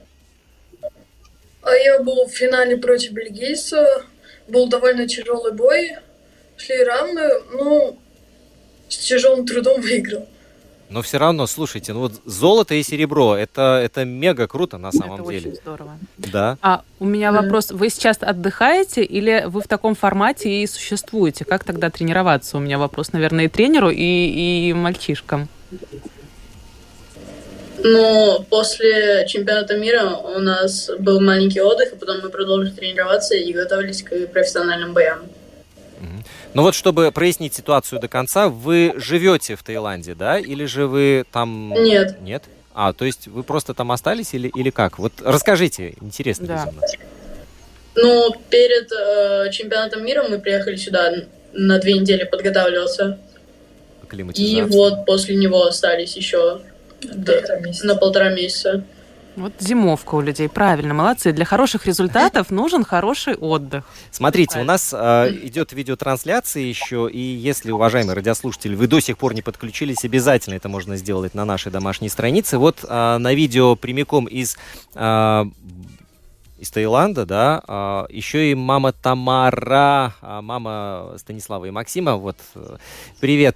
[1.62, 4.04] А я был в финале против бельгийца.
[4.48, 5.96] Был довольно тяжелый бой.
[6.58, 8.00] Шли равные, ну,
[8.89, 10.28] с тяжелым трудом выиграл.
[10.89, 15.21] Но все равно, слушайте, ну вот золото и серебро, это, это мега круто на самом
[15.21, 15.50] Это деле.
[15.50, 15.97] очень здорово.
[16.17, 16.58] Да.
[16.62, 17.71] А у меня вопрос.
[17.71, 21.43] Вы сейчас отдыхаете или вы в таком формате и существуете?
[21.43, 22.58] Как тогда тренироваться?
[22.58, 25.50] У меня вопрос, наверное, и тренеру, и, и мальчишкам.
[27.84, 33.52] Но после чемпионата мира у нас был маленький отдых, а потом мы продолжили тренироваться и
[33.52, 35.19] готовились к профессиональным боям.
[36.54, 40.40] Ну вот, чтобы прояснить ситуацию до конца, вы живете в Таиланде, да?
[40.40, 41.74] Или же вы там...
[41.74, 42.20] Нет.
[42.22, 42.44] Нет?
[42.74, 45.00] А, то есть вы просто там остались или, или как?
[45.00, 46.70] Вот расскажите, интересно Да.
[47.96, 51.12] Но перед э, чемпионатом мира мы приехали сюда
[51.54, 53.18] на две недели подготавливаться.
[54.36, 56.62] И вот после него остались еще
[57.02, 57.44] до-
[57.84, 58.84] на полтора месяца.
[59.38, 60.50] Вот зимовка у людей.
[60.50, 61.32] Правильно, молодцы.
[61.32, 63.84] Для хороших результатов нужен хороший отдых.
[64.10, 69.36] Смотрите, у нас э, идет видеотрансляция еще, и если, уважаемые радиослушатели, вы до сих пор
[69.36, 72.58] не подключились, обязательно это можно сделать на нашей домашней странице.
[72.58, 74.58] Вот э, на видео прямиком из,
[74.95, 75.45] э,
[76.58, 82.78] из Таиланда, да, еще и мама Тамара, а мама Станислава и Максима, вот, э,
[83.19, 83.56] привет.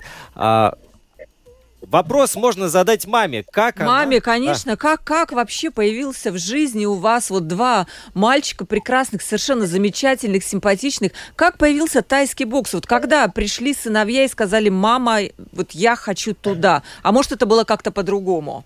[1.91, 3.43] А, Вопрос можно задать маме.
[3.51, 4.21] Как она- Маме, Да.
[4.25, 10.43] конечно, как, как вообще появился в жизни у вас вот два мальчика прекрасных, совершенно замечательных,
[10.43, 11.12] симпатичных?
[11.36, 12.73] Как появился тайский бокс?
[12.73, 15.19] Вот когда пришли сыновья и сказали, мама,
[15.51, 16.84] вот я хочу туда.
[17.04, 18.63] А может, это было как-то по-другому?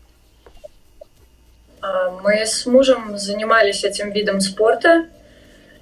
[1.82, 5.06] А, Мы с мужем занимались этим видом спорта.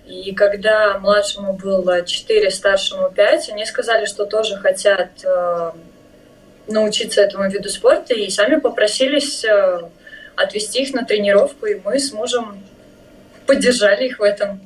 [0.05, 5.71] И когда младшему было 4, старшему 5, они сказали, что тоже хотят э,
[6.67, 9.81] научиться этому виду спорта, и сами попросились э,
[10.35, 12.63] отвезти их на тренировку, и мы с мужем
[13.45, 14.61] поддержали их в этом.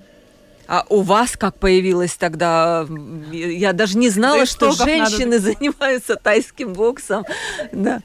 [0.68, 2.86] А у вас как появилось тогда?
[3.32, 7.26] Я даже не знала, Да что надо женщины занимаются тайским боксом.
[7.72, 8.02] Да.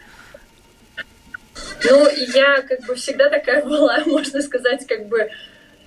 [1.85, 5.29] Ну, и я как бы всегда такая была, можно сказать, как бы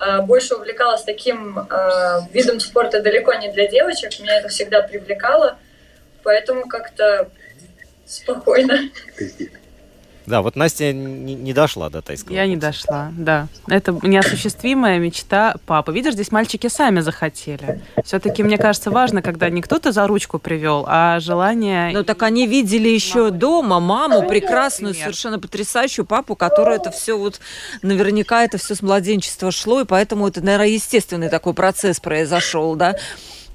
[0.00, 4.18] э, больше увлекалась таким э, видом спорта далеко не для девочек.
[4.20, 5.58] Меня это всегда привлекало,
[6.22, 7.30] поэтому как-то
[8.06, 8.90] спокойно.
[10.26, 12.34] Да, вот Настя не, не дошла до тайского.
[12.34, 12.68] Я не бокса.
[12.68, 13.46] дошла, да.
[13.68, 15.92] Это неосуществимая мечта папы.
[15.92, 17.80] Видишь, здесь мальчики сами захотели.
[18.04, 21.92] Все-таки, мне кажется, важно, когда не кто-то за ручку привел, а желание...
[21.92, 25.04] Ну так они видели еще дома маму, прекрасную, Например.
[25.04, 27.38] совершенно потрясающую папу, которая это все вот
[27.82, 32.96] наверняка это все с младенчества шло, и поэтому это, наверное, естественный такой процесс произошел, да?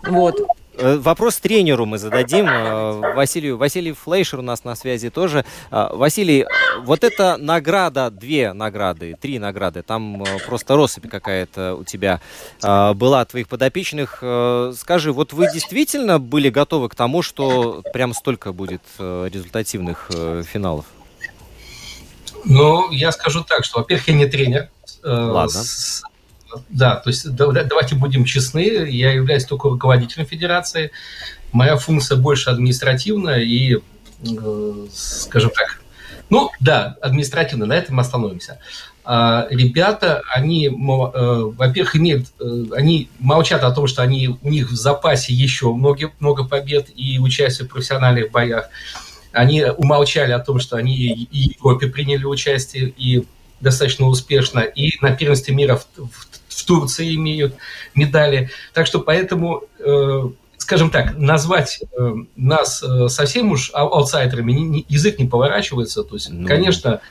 [0.04, 0.40] Вот.
[0.78, 2.48] Э, Вопрос тренеру мы зададим.
[2.48, 3.58] э, Василию.
[3.58, 5.44] Василий Флейшер у нас на связи тоже.
[5.70, 6.46] А, Василий,
[6.84, 12.22] вот эта награда, две награды, три награды, там э, просто россыпь какая-то у тебя
[12.62, 14.20] была твоих подопечных.
[14.22, 20.10] Э, Скажи, вот вы действительно были готовы к тому, что прям столько будет э, результативных
[20.14, 20.86] э, финалов?
[22.46, 24.70] Ну, я скажу так, что, во-первых, я не тренер.
[25.04, 25.62] Э, Ладно.
[25.64, 26.02] с-
[26.70, 30.92] Да, то есть да- да- давайте будем честны, я являюсь только руководителем федерации.
[31.52, 33.78] Моя функция больше административная и,
[34.24, 35.82] э, скажем так,
[36.30, 38.60] ну да, административно, на этом мы остановимся.
[39.04, 44.70] А ребята, они, э, во-первых, имеют, э, они молчат о том, что они, у них
[44.70, 48.70] в запасе еще много, много побед и участие в профессиональных боях.
[49.34, 53.26] Они умолчали о том, что они и в Европе приняли участие и
[53.60, 56.31] достаточно успешно, и на первенстве мира в, в-
[56.62, 57.56] в Турции имеют
[57.96, 58.50] медали.
[58.74, 64.62] Так что поэтому, э, скажем так, назвать э, нас э, совсем уж ау- аутсайдерами ни-
[64.62, 66.04] ни- язык не поворачивается.
[66.04, 66.48] То есть, Ну.
[66.48, 67.02] конечно,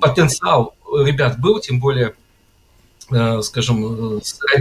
[0.00, 2.14] потенциал ребят был, тем более
[3.10, 4.20] э, скажем, э,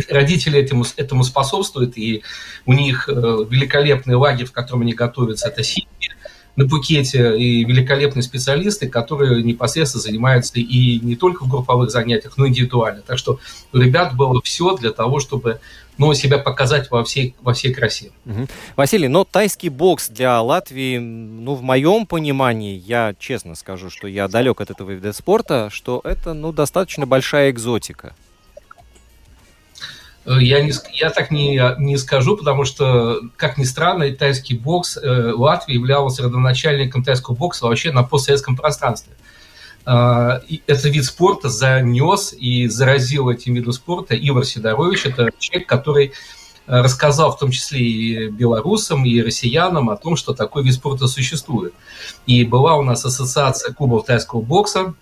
[0.10, 2.24] родители этому, этому способствуют, и
[2.66, 6.18] у них э, великолепный лагерь, в котором они готовятся, это Сибирь,
[6.56, 12.46] на Пукете и великолепные специалисты, которые непосредственно занимаются и не только в групповых занятиях, но
[12.46, 13.02] и индивидуально.
[13.02, 13.40] Так что
[13.74, 15.60] у ребят было все для того, чтобы
[15.98, 18.12] ну, себя показать во всей, во всей красе.
[18.26, 18.48] Угу.
[18.76, 24.28] Василий, но тайский бокс для Латвии, ну, в моем понимании, я честно скажу, что я
[24.28, 28.16] далек от этого вида спорта, что это, ну, достаточно большая экзотика.
[30.26, 34.98] Э, я, не, я так не, не скажу, потому что, как ни странно, тайский бокс
[34.98, 39.14] э, Латвии являлся родоначальником тайского бокса вообще на постсоветском пространстве.
[39.86, 45.06] Э, этот вид спорта занес и заразил этим видом спорта Ивар Сидорович.
[45.06, 46.08] Это человек, который
[46.68, 51.08] э, рассказал в том числе и белорусам, и россиянам о том, что такой вид спорта
[51.08, 51.74] существует.
[52.26, 54.94] И была у нас ассоциация клубов тайского бокса,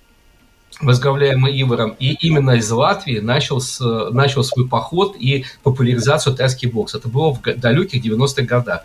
[0.81, 3.79] возглавляемый Иваром, и именно из Латвии начал, с,
[4.11, 6.95] начал свой поход и популяризацию тайский бокс.
[6.95, 8.83] Это было в далеких 90-х годах.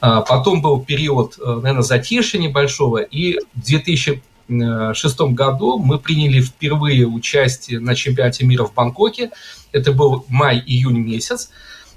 [0.00, 7.06] А, потом был период, э, наверное, затишья небольшого, и в 2006 году мы приняли впервые
[7.06, 9.30] участие на чемпионате мира в Бангкоке.
[9.72, 11.50] Это был май-июнь месяц.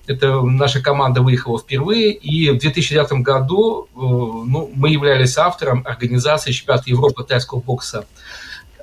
[0.08, 6.52] Это наша команда выехала впервые, и в 2009 году э, ну, мы являлись автором организации
[6.52, 8.06] чемпионата Европы тайского бокса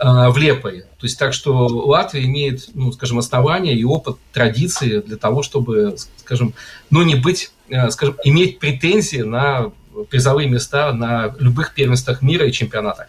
[0.00, 0.82] в Лепове.
[0.82, 5.96] То есть так что Латвия имеет, ну, скажем, основания и опыт, традиции для того, чтобы,
[6.16, 6.54] скажем,
[6.90, 9.72] ну, не быть, э, скажем, иметь претензии на
[10.10, 13.08] призовые места на любых первенствах мира и чемпионатах.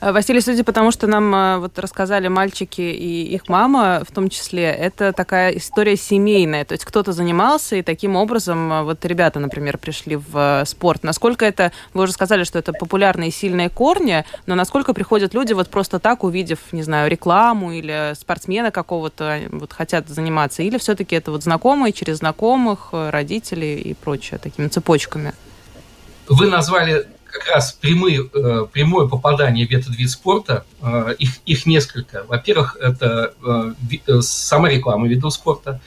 [0.00, 4.12] Э, Василий, судя по тому, что нам э, вот рассказали мальчики и их мама, в
[4.12, 6.64] том числе, это такая история семейная.
[6.64, 11.02] То есть кто-то занимался, и таким образом э, вот ребята, например, пришли в спорт.
[11.02, 15.68] Насколько это, вы уже сказали, что это популярные сильные корни, но насколько приходят люди вот
[15.68, 21.30] просто так, увидев, не знаю, рекламу или спортсмена какого-то, вот хотят заниматься, или все-таки это
[21.30, 25.32] вот знакомые через знакомых, родителей и прочее, такими цепочками?
[26.28, 27.06] Вы назвали
[27.38, 32.24] как раз прямые, э, прямое попадание в этот вид спорта, э, их, их несколько.
[32.24, 33.34] Во-первых, это
[34.06, 35.80] э, сама реклама видов спорта.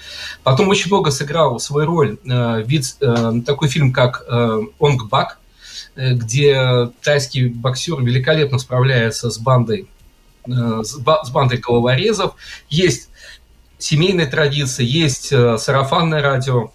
[0.43, 2.17] Потом очень много сыграл свою роль
[2.65, 2.97] вид,
[3.45, 4.25] такой фильм, как
[4.79, 5.39] «Онг Бак»,
[5.95, 9.87] где тайский боксер великолепно справляется с бандой,
[10.45, 12.35] с бандой головорезов.
[12.69, 13.09] Есть
[13.77, 16.71] семейная традиция, есть сарафанное радио,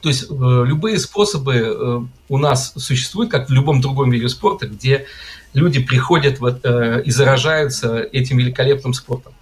[0.00, 4.66] то есть э, любые способы э, у нас существуют, как в любом другом виде спорта,
[4.66, 5.06] где
[5.54, 9.32] люди приходят вот, э, и заражаются этим великолепным спортом.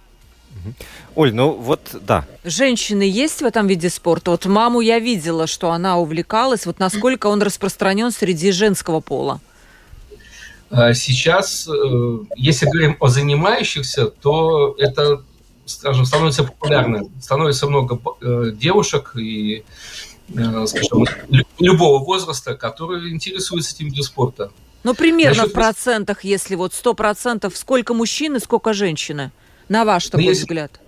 [1.15, 2.25] Оль, ну вот да.
[2.43, 4.31] Женщины есть в этом виде спорта?
[4.31, 6.65] Вот маму я видела, что она увлекалась.
[6.65, 9.39] Вот насколько он распространен среди женского пола?
[10.69, 11.69] А сейчас,
[12.35, 15.23] если говорим о занимающихся, то это,
[15.65, 17.09] скажем, становится популярным.
[17.21, 17.99] Становится много
[18.51, 19.63] девушек и
[20.29, 21.05] скажем,
[21.59, 24.51] любого возраста, который интересуется этим видом спорта.
[24.83, 25.51] Ну, примерно Насчет...
[25.51, 29.31] в процентах, если вот сто процентов, сколько мужчин и сколько женщины,
[29.69, 30.79] на ваш ну, такой если, взгляд?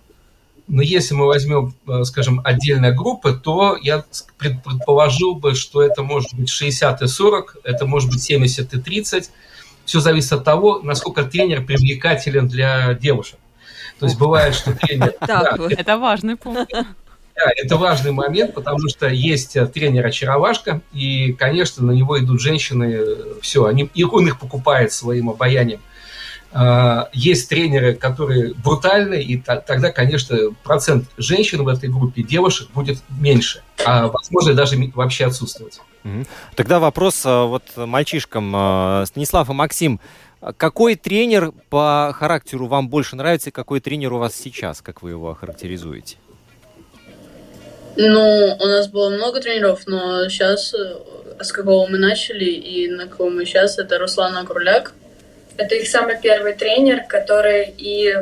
[0.67, 4.05] Но если мы возьмем, э, скажем, отдельные группы, то я
[4.37, 9.31] предположил бы, что это может быть 60 и 40, это может быть 70 и 30.
[9.85, 13.39] Все зависит от того, насколько тренер привлекателен для девушек.
[13.99, 15.13] То есть бывает, что тренер...
[15.19, 16.71] Это важный пункт.
[17.39, 22.97] Да, это важный момент, потому что есть э, тренер-очаровашка, и, конечно, на него идут женщины,
[22.99, 25.79] э, все, они, и он их покупает своим обаянием.
[26.51, 33.01] А, есть тренеры, которые брутальные, и тогда, конечно, процент женщин в этой группе, девушек, будет
[33.09, 35.79] меньше, а, возможно, даже вообще отсутствовать.
[36.55, 39.05] Тогда вопрос э, вот мальчишкам.
[39.05, 39.99] Станислав и Максим,
[40.57, 45.11] какой тренер по характеру вам больше нравится, и какой тренер у вас сейчас, как вы
[45.11, 46.17] его охарактеризуете?
[47.95, 50.95] Ну, у нас было много тренеров, но сейчас, э,
[51.41, 54.93] с какого мы начали и на кого мы сейчас, это Руслан Агруляк.
[55.57, 58.13] Это их самый первый тренер, который и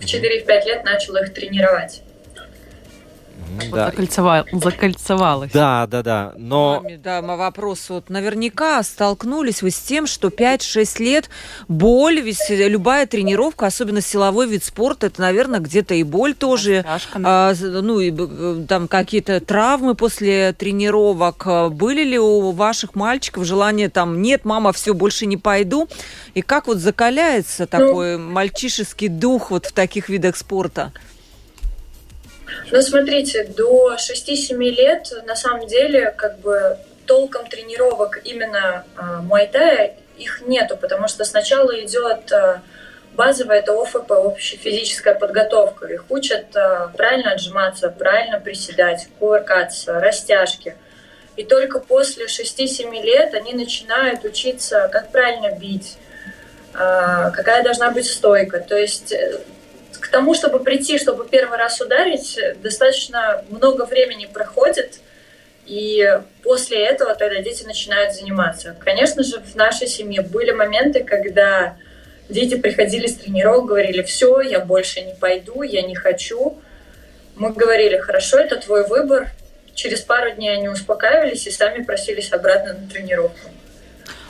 [0.00, 2.02] в 4-5 лет начал их тренировать.
[3.60, 3.86] Вот да.
[3.86, 5.52] закольцевал, закольцевалось.
[5.52, 6.32] Да, да, да.
[6.36, 6.80] Но...
[6.82, 7.88] Маме, да, вопрос.
[7.88, 11.30] Вот наверняка столкнулись вы с тем, что 5-6 лет
[11.68, 16.84] боль, ведь любая тренировка, особенно силовой вид спорта, это, наверное, где-то и боль тоже.
[17.14, 21.46] А, ну, и э, там какие-то травмы после тренировок.
[21.72, 25.88] Были ли у ваших мальчиков желание там, нет, мама, все, больше не пойду?
[26.34, 30.92] И как вот закаляется ну, такой мальчишеский дух вот в таких видах спорта?
[32.70, 39.96] Ну, смотрите, до 6-7 лет, на самом деле, как бы толком тренировок именно э, муайтая
[40.16, 42.60] их нету, потому что сначала идет э,
[43.14, 45.86] базовая, это ОФП, общая физическая подготовка.
[45.86, 50.76] Их учат э, правильно отжиматься, правильно приседать, кувыркаться, растяжки.
[51.36, 55.96] И только после 6-7 лет они начинают учиться, как правильно бить,
[56.74, 58.60] а, какая должна быть стойка.
[58.60, 59.40] То есть э,
[60.02, 64.98] к тому, чтобы прийти, чтобы первый раз ударить, достаточно много времени проходит,
[65.64, 68.76] и после этого тогда дети начинают заниматься.
[68.80, 71.76] Конечно же, в нашей семье были моменты, когда
[72.28, 76.58] дети приходили с тренировок, говорили, все, я больше не пойду, я не хочу.
[77.36, 79.30] Мы говорили, хорошо, это твой выбор.
[79.74, 83.50] Через пару дней они успокаивались и сами просились обратно на тренировку.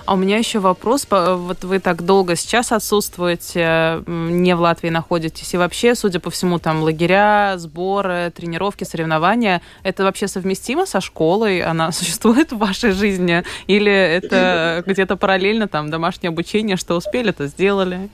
[0.04, 1.06] А у меня еще вопрос.
[1.08, 5.54] Вот вы так долго сейчас отсутствуете, не в Латвии находитесь.
[5.54, 11.62] И вообще, судя по всему, там лагеря, сборы, тренировки, соревнования, это вообще совместимо со школой?
[11.62, 13.44] Она существует в вашей жизни?
[13.68, 18.10] Или это где-то параллельно там домашнее обучение, что успели, то сделали?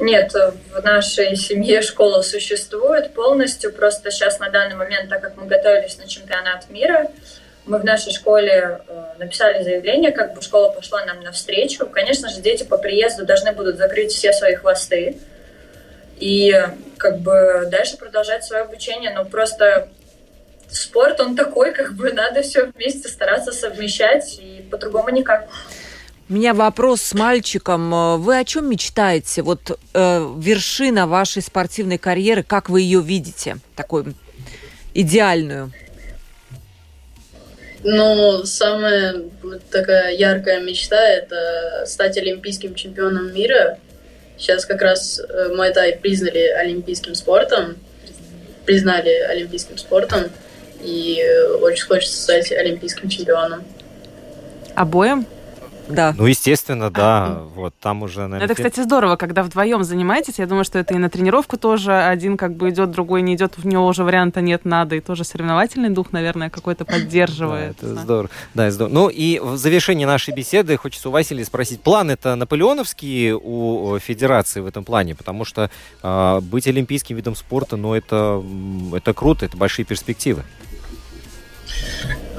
[0.00, 3.72] Нет, в нашей семье школа существует полностью.
[3.72, 7.08] Просто сейчас на данный момент, так как мы готовились на чемпионат мира,
[7.66, 11.86] мы в нашей школе э, написали заявление, как бы школа пошла нам навстречу.
[11.86, 15.16] Конечно же, дети по приезду должны будут закрыть все свои хвосты
[16.18, 16.54] и
[16.96, 19.12] как бы дальше продолжать свое обучение.
[19.12, 19.88] Но просто
[20.68, 25.48] спорт, он такой, как бы надо все вместе стараться совмещать, и по-другому никак.
[26.28, 28.20] У меня вопрос с мальчиком.
[28.20, 29.42] Вы о чем мечтаете?
[29.42, 33.58] Вот э, вершина вашей спортивной карьеры, как вы ее видите?
[33.76, 34.14] Такой
[34.92, 35.72] идеальную.
[37.88, 39.22] Ну, самая
[39.70, 43.78] такая яркая мечта– это стать олимпийским чемпионом мира.
[44.36, 47.76] Сейчас как раз э, Майтай признали олимпийским спортом,
[48.64, 50.24] признали олимпийским спортом,
[50.82, 53.62] и э, очень хочется стать олимпийским чемпионом.
[54.74, 55.24] Обоим?
[55.88, 56.14] Да.
[56.16, 57.42] Ну, естественно, да.
[57.54, 58.44] Вот там уже, наверное...
[58.44, 60.38] Это, кстати, здорово, когда вдвоем занимаетесь.
[60.38, 61.92] Я думаю, что это и на тренировку тоже.
[61.92, 63.56] Один как бы идет, другой не идет.
[63.56, 64.96] В него уже варианта нет, надо.
[64.96, 67.76] И тоже соревновательный дух, наверное, какой-то поддерживает.
[67.80, 68.30] Да, это здорово.
[68.54, 68.94] Да, здорово.
[68.94, 71.80] Ну и в завершении нашей беседы хочется у Василия спросить.
[71.80, 75.14] План это наполеоновские у Федерации в этом плане?
[75.14, 75.70] Потому что
[76.02, 78.42] э, быть олимпийским видом спорта, ну это,
[78.94, 80.42] это круто, это большие перспективы.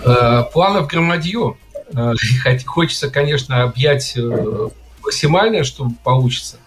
[0.03, 1.55] Э, планов громадье.
[1.93, 2.13] Э,
[2.65, 4.69] хочется, конечно, объять э,
[5.03, 6.57] максимально, что получится.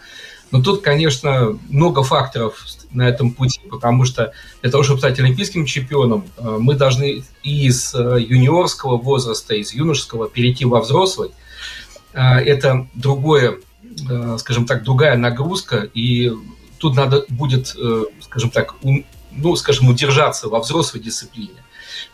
[0.50, 5.64] Но тут, конечно, много факторов на этом пути, потому что для того, чтобы стать олимпийским
[5.64, 11.30] чемпионом, э, мы должны из юниорского возраста, из юношеского перейти во взрослый.
[12.12, 13.58] Это другое,
[14.38, 16.32] скажем так, другая нагрузка, и
[16.78, 17.76] тут надо будет,
[18.20, 18.74] скажем так,
[19.30, 21.62] ну, скажем, удержаться во взрослой дисциплине,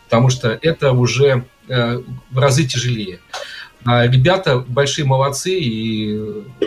[0.07, 2.01] потому что это уже Э,
[2.31, 3.19] в разы тяжелее.
[3.83, 6.17] А ребята большие молодцы, и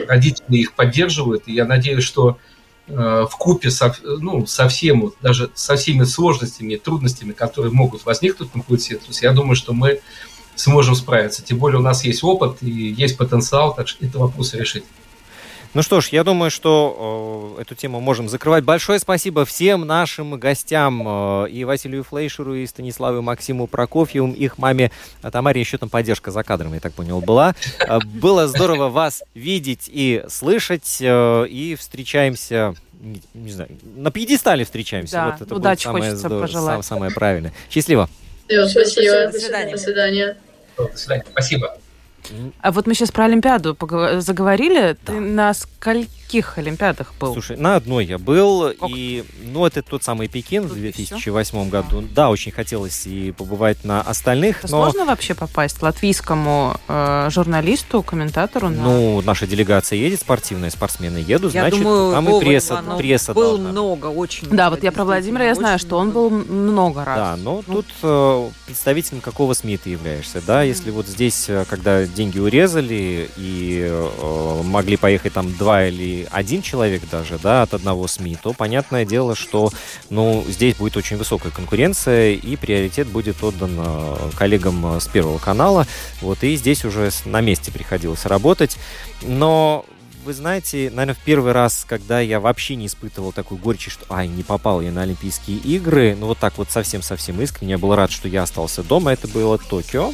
[0.06, 1.44] родители их поддерживают.
[1.46, 2.36] И я надеюсь, что
[2.86, 2.92] э,
[3.30, 4.68] в купе со, ну, со
[5.22, 9.56] даже со всеми сложностями и трудностями, которые могут возникнуть на пути, то есть я думаю,
[9.56, 10.00] что мы
[10.54, 11.42] сможем справиться.
[11.42, 14.84] Тем более у нас есть опыт и есть потенциал, так что это вопрос решить.
[15.72, 18.64] Ну что ж, я думаю, что э, эту тему можем закрывать.
[18.64, 24.90] Большое спасибо всем нашим гостям, э, и Василию Флейшеру, и Станиславу Максиму Прокофьеву, их маме
[25.22, 27.54] а Тамаре еще там поддержка за кадром, я так понял, была.
[27.78, 34.64] Э, было здорово вас видеть и слышать, э, и встречаемся не, не знаю, на пьедестале
[34.64, 35.12] встречаемся.
[35.12, 36.84] Да, вот это удачи самое хочется здорово, пожелать.
[36.84, 37.52] Самое правильное.
[37.70, 38.10] Счастливо.
[38.46, 39.30] Все, спасибо.
[39.32, 39.72] До свидания.
[39.72, 40.36] До свидания.
[40.76, 41.24] До свидания.
[41.30, 41.78] Спасибо.
[42.60, 43.76] А вот мы сейчас про Олимпиаду
[44.20, 44.96] заговорили.
[45.04, 45.12] Да.
[45.12, 46.19] Ты на скольких
[46.58, 47.32] Олимпиадах был?
[47.32, 48.62] Слушай, на одной я был.
[48.78, 48.90] Ок.
[48.90, 51.64] И, ну, это тот самый Пекин Тут в 2008 все?
[51.64, 52.00] году.
[52.00, 52.08] Да.
[52.14, 54.64] да, очень хотелось и побывать на остальных.
[54.64, 54.82] Это но...
[54.84, 58.68] Сложно вообще попасть латвийскому э, журналисту, комментатору?
[58.68, 58.82] На...
[58.82, 63.34] Ну, наша делегация едет, спортивные спортсмены едут, я значит, думаю, там и пресса, Иванов пресса
[63.34, 63.70] был должна.
[63.70, 67.16] много, очень Да, вот я про Владимира, я знаю, что он был много раз.
[67.16, 67.74] Да, но ну.
[67.74, 70.62] тут э, представителем какого СМИ ты являешься, да?
[70.62, 76.62] Если вот здесь, э, когда деньги урезали и э, могли поехать там два или один
[76.62, 79.70] человек даже, да, от одного СМИ, то понятное дело, что,
[80.08, 85.86] ну, здесь будет очень высокая конкуренция и приоритет будет отдан э, коллегам с Первого канала,
[86.20, 88.76] вот, и здесь уже на месте приходилось работать,
[89.22, 89.84] но
[90.24, 94.28] вы знаете, наверное, в первый раз, когда я вообще не испытывал такой горечи, что, ай,
[94.28, 98.10] не попал я на Олимпийские игры, ну вот так вот совсем-совсем искренне, я был рад,
[98.10, 100.12] что я остался дома, это было Токио,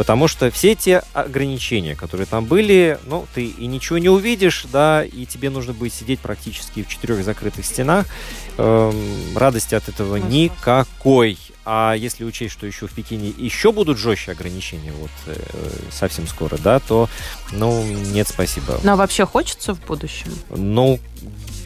[0.00, 5.04] Потому что все те ограничения, которые там были, ну, ты и ничего не увидишь, да,
[5.04, 8.06] и тебе нужно будет сидеть практически в четырех закрытых стенах.
[8.56, 10.30] Эм, радости от этого Может.
[10.30, 11.36] никакой.
[11.66, 15.34] А если учесть, что еще в Пекине еще будут жестче ограничения, вот э,
[15.90, 17.10] совсем скоро, да, то,
[17.52, 18.80] ну, нет, спасибо.
[18.82, 20.32] Но вообще хочется в будущем?
[20.48, 20.98] Ну,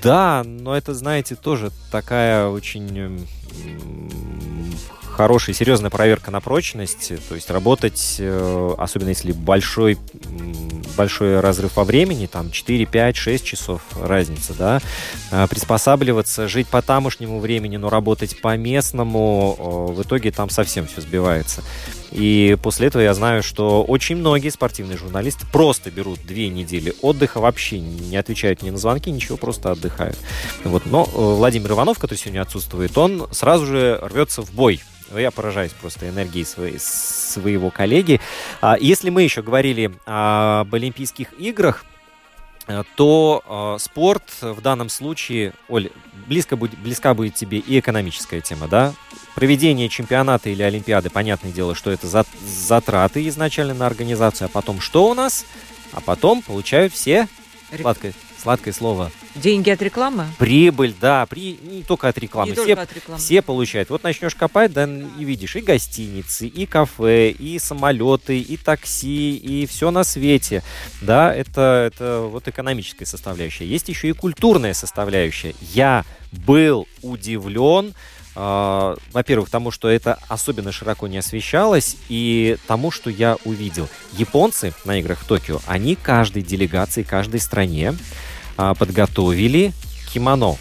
[0.02, 3.24] да, но это, знаете, тоже такая очень
[5.14, 7.12] хорошая, серьезная проверка на прочность.
[7.28, 9.96] То есть работать, э, особенно если большой,
[10.96, 14.80] большой разрыв во времени, там 4, 5, 6 часов разница, да,
[15.30, 21.00] э, приспосабливаться, жить по тамошнему времени, но работать по местному, в итоге там совсем все
[21.00, 21.62] сбивается.
[22.14, 27.40] И после этого я знаю, что очень многие спортивные журналисты просто берут две недели отдыха,
[27.40, 30.16] вообще не отвечают ни на звонки, ничего, просто отдыхают.
[30.62, 30.86] Вот.
[30.86, 34.80] Но Владимир Иванов, который сегодня отсутствует, он сразу же рвется в бой
[35.16, 38.20] я поражаюсь просто энергией своей, своего коллеги.
[38.60, 41.84] А, если мы еще говорили об Олимпийских играх,
[42.66, 45.90] э, то э, спорт в данном случае, Оль,
[46.26, 48.92] близко будет, близка будет тебе и экономическая тема, да?
[49.34, 54.80] Проведение чемпионата или Олимпиады, понятное дело, что это за, затраты изначально на организацию, а потом
[54.80, 55.44] что у нас?
[55.92, 57.28] А потом получают все,
[57.76, 60.26] сладкое, сладкое слово, Деньги от рекламы?
[60.38, 61.58] Прибыль, да, при...
[61.60, 62.50] не только от рекламы.
[62.50, 63.20] Не все, только от рекламы.
[63.20, 63.90] все получают.
[63.90, 69.66] Вот начнешь копать, да, и видишь и гостиницы, и кафе, и самолеты, и такси, и
[69.66, 70.62] все на свете.
[71.02, 73.66] Да, это, это вот экономическая составляющая.
[73.66, 75.54] Есть еще и культурная составляющая.
[75.60, 77.92] Я был удивлен,
[78.34, 83.88] во-первых, тому, что это особенно широко не освещалось, и тому, что я увидел.
[84.12, 87.94] Японцы на играх в Токио, они каждой делегации, каждой стране
[88.56, 89.72] а, подготовили
[90.12, 90.56] кимоно.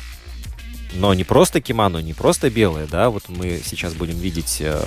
[0.96, 4.80] Но не просто кимоно, не просто белое, да, вот мы сейчас будем видеть э,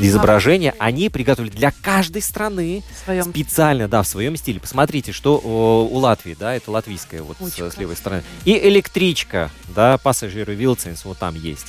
[0.00, 3.24] изображение, они приготовили для каждой страны своем...
[3.24, 4.60] специально, да, в своем стиле.
[4.60, 8.22] Посмотрите, что у Латвии, да, это латвийская вот с, с левой стороны.
[8.44, 11.66] И электричка, да, пассажиры Вилценс вот там есть.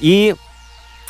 [0.00, 0.34] И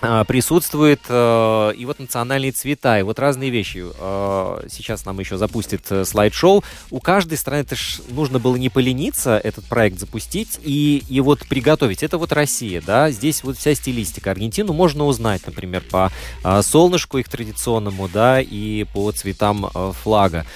[0.01, 3.85] присутствует э, и вот национальные цвета, и вот разные вещи.
[3.99, 6.63] Э, сейчас нам еще запустит э, слайд-шоу.
[6.91, 11.47] У каждой страны это ж нужно было не полениться, этот проект запустить и, и вот
[11.49, 12.03] приготовить.
[12.03, 14.31] Это вот Россия, да, здесь вот вся стилистика.
[14.31, 16.13] Аргентину можно узнать, например, по
[16.45, 19.69] э, солнышку их традиционному, да, и по цветам
[20.03, 20.47] флага.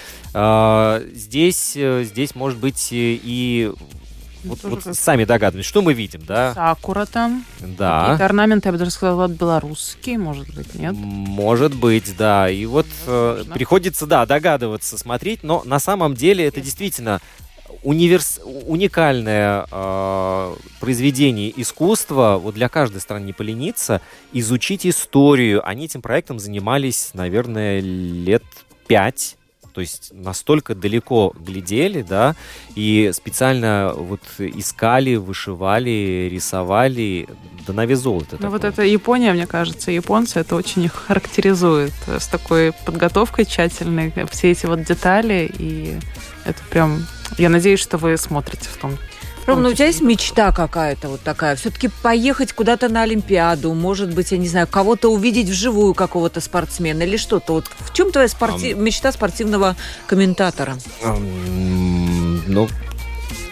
[1.15, 3.71] Здесь, здесь может быть и
[4.45, 4.95] вот, вот как...
[4.95, 6.55] сами догадываетесь, что мы видим, да?
[6.55, 7.45] Сакура там.
[7.61, 8.03] Да.
[8.03, 10.95] Какие-то орнаменты, я бы даже сказала, белорусские, может быть, нет?
[10.95, 12.51] Может быть, да.
[12.51, 17.21] И вот э, приходится, да, догадываться, смотреть, но на самом деле это действительно
[17.83, 18.41] универс...
[18.45, 22.39] уникальное э, произведение искусства.
[22.43, 24.01] Вот для каждой страны не полениться,
[24.33, 25.67] изучить историю.
[25.67, 28.45] Они этим проектом занимались, наверное, лет
[28.87, 29.37] пять
[29.73, 32.35] то есть настолько далеко глядели, да,
[32.75, 37.29] и специально вот искали, вышивали, рисовали,
[37.67, 38.37] да на вес золота.
[38.39, 44.13] Ну вот это Япония, мне кажется, японцы это очень их характеризует с такой подготовкой тщательной,
[44.31, 45.99] все эти вот детали, и
[46.45, 47.07] это прям,
[47.39, 48.97] я надеюсь, что вы смотрите в том
[49.47, 51.57] Ром, ну у тебя есть мечта какая-то вот такая?
[51.57, 57.03] Все-таки поехать куда-то на Олимпиаду, может быть, я не знаю, кого-то увидеть вживую, какого-то спортсмена
[57.03, 57.55] или что-то.
[57.55, 58.73] Вот в чем твоя спорти...
[58.73, 59.77] um, мечта спортивного
[60.07, 60.77] комментатора?
[62.47, 62.69] Ну,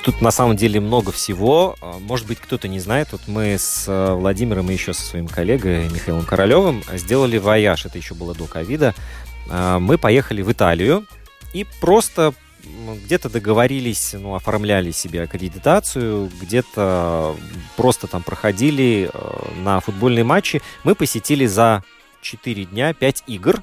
[0.05, 1.77] тут на самом деле много всего.
[1.81, 3.09] А, может быть, кто-то не знает.
[3.13, 7.87] Вот мы с э, Владимиром и еще со своим коллегой Михаилом Королевым сделали вояж.
[7.87, 8.95] Это еще было до ковида.
[9.49, 11.07] А, мы поехали в Италию
[11.53, 12.33] и просто
[13.05, 17.37] где-то договорились, ну, оформляли себе аккредитацию, где-то
[17.77, 20.63] просто там проходили э, на футбольные матчи.
[20.85, 21.85] Мы посетили за
[22.23, 23.63] 4 дня 5 игр.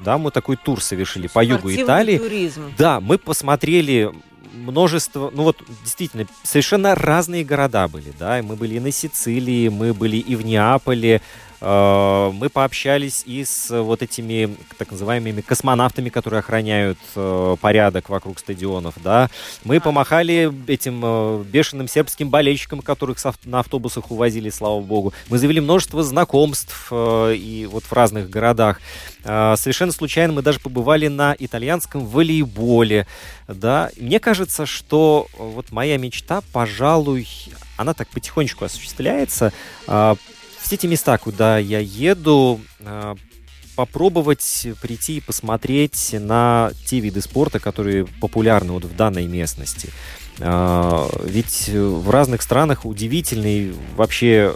[0.00, 2.18] Да, мы такой тур совершили по югу Италии.
[2.18, 2.72] Туризм.
[2.78, 4.12] Да, мы посмотрели
[4.52, 9.94] множество, ну вот действительно, совершенно разные города были, да, мы были и на Сицилии, мы
[9.94, 11.20] были и в Неаполе,
[11.60, 18.94] мы пообщались и с вот этими так называемыми космонавтами, которые охраняют э, порядок вокруг стадионов,
[19.02, 19.28] да.
[19.64, 25.12] Мы помахали этим э, бешеным сербским болельщикам, которых на автобусах увозили, слава богу.
[25.28, 28.80] Мы завели множество знакомств и вот в разных городах.
[29.24, 33.06] Совершенно случайно мы даже побывали на итальянском волейболе,
[33.48, 33.90] да.
[33.98, 37.28] Мне кажется, что вот моя мечта, пожалуй,
[37.76, 39.52] она так потихонечку осуществляется
[40.68, 43.14] все те места, куда я еду, а,
[43.74, 49.88] попробовать прийти и посмотреть на те виды спорта, которые популярны вот в данной местности.
[50.40, 54.54] А, ведь в разных странах удивительные вообще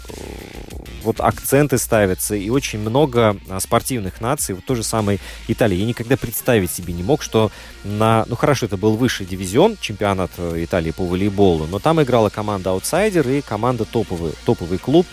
[1.02, 5.76] вот акценты ставятся, и очень много а, спортивных наций, вот той же самой Италии.
[5.76, 7.50] Я никогда представить себе не мог, что
[7.84, 8.26] на...
[8.28, 12.70] Ну хорошо, это был высший дивизион, чемпионат э, Италии по волейболу, но там играла команда
[12.70, 15.06] аутсайдер и команда топовый, топовый клуб.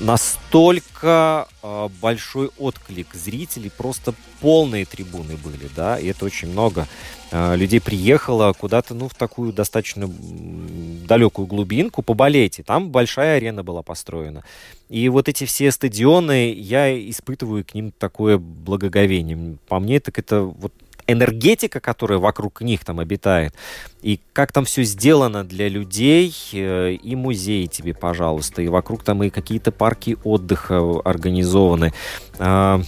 [0.00, 6.86] Настолько э, большой отклик зрителей, просто полные трибуны были, да, и это очень много
[7.30, 13.62] э, людей приехало куда-то, ну, в такую достаточно далекую глубинку поболеть, и там большая арена
[13.62, 14.44] была построена.
[14.88, 19.58] И вот эти все стадионы, я испытываю к ним такое благоговение.
[19.68, 20.72] По мне, так это вот
[21.08, 23.54] энергетика, которая вокруг них там обитает,
[24.02, 29.22] и как там все сделано для людей, э, и музей тебе, пожалуйста, и вокруг там
[29.24, 31.92] и какие-то парки отдыха организованы.
[32.38, 32.80] А,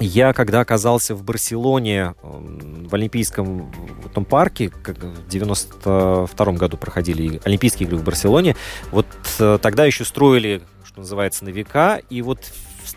[0.00, 3.70] я, когда оказался в Барселоне, в Олимпийском
[4.04, 8.56] в том парке, как в 92 году проходили Олимпийские игры в Барселоне,
[8.90, 9.06] вот
[9.38, 12.40] э, тогда еще строили, что называется, на века, и вот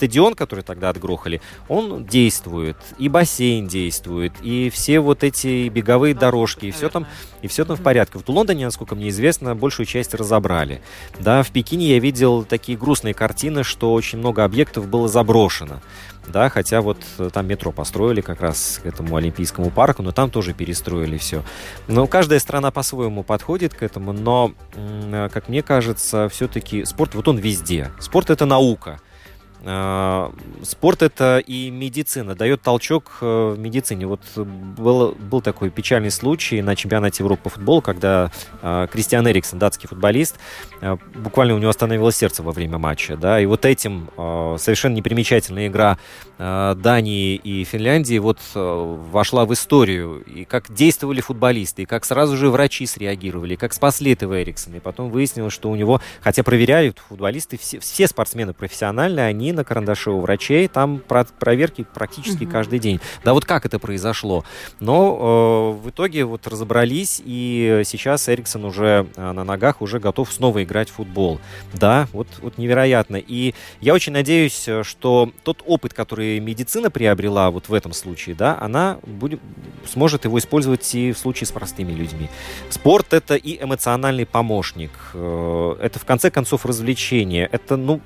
[0.01, 6.65] стадион, который тогда отгрохали, он действует, и бассейн действует, и все вот эти беговые дорожки,
[6.65, 7.05] и все там,
[7.43, 8.17] и все там в порядке.
[8.17, 10.81] Вот в Лондоне, насколько мне известно, большую часть разобрали.
[11.19, 15.81] Да, в Пекине я видел такие грустные картины, что очень много объектов было заброшено.
[16.27, 16.97] Да, хотя вот
[17.33, 21.43] там метро построили как раз к этому Олимпийскому парку, но там тоже перестроили все.
[21.87, 24.53] Но каждая страна по-своему подходит к этому, но,
[25.31, 27.91] как мне кажется, все-таки спорт, вот он везде.
[27.99, 28.99] Спорт это наука.
[29.63, 30.33] А,
[30.63, 34.07] спорт это и медицина, дает толчок э, в медицине.
[34.07, 38.31] Вот был, был такой печальный случай на чемпионате Европы по футболу, когда
[38.61, 40.37] а, Кристиан Эриксон, датский футболист,
[41.15, 43.15] буквально у него остановилось сердце во время матча.
[43.17, 44.09] Да, и вот этим
[44.57, 45.97] совершенно непримечательная игра
[46.37, 50.23] Дании и Финляндии вот вошла в историю.
[50.23, 54.77] И как действовали футболисты, и как сразу же врачи среагировали, и как спасли этого Эриксона.
[54.77, 59.63] И потом выяснилось, что у него, хотя проверяли футболисты, все, все спортсмены профессиональные, они на
[59.63, 62.51] карандаше у врачей, там про проверки практически угу.
[62.51, 62.99] каждый день.
[63.23, 64.43] Да вот как это произошло?
[64.79, 70.31] Но э, в итоге вот разобрались, и сейчас Эриксон уже э, на ногах, уже готов
[70.31, 71.39] снова играть в футбол.
[71.73, 73.15] Да, вот, вот невероятно.
[73.15, 78.57] И я очень надеюсь, что тот опыт, который медицина приобрела вот в этом случае, да,
[78.59, 79.39] она будет,
[79.87, 82.29] сможет его использовать и в случае с простыми людьми.
[82.69, 88.01] Спорт— это и эмоциональный помощник, э, это в конце концов развлечение, это, ну,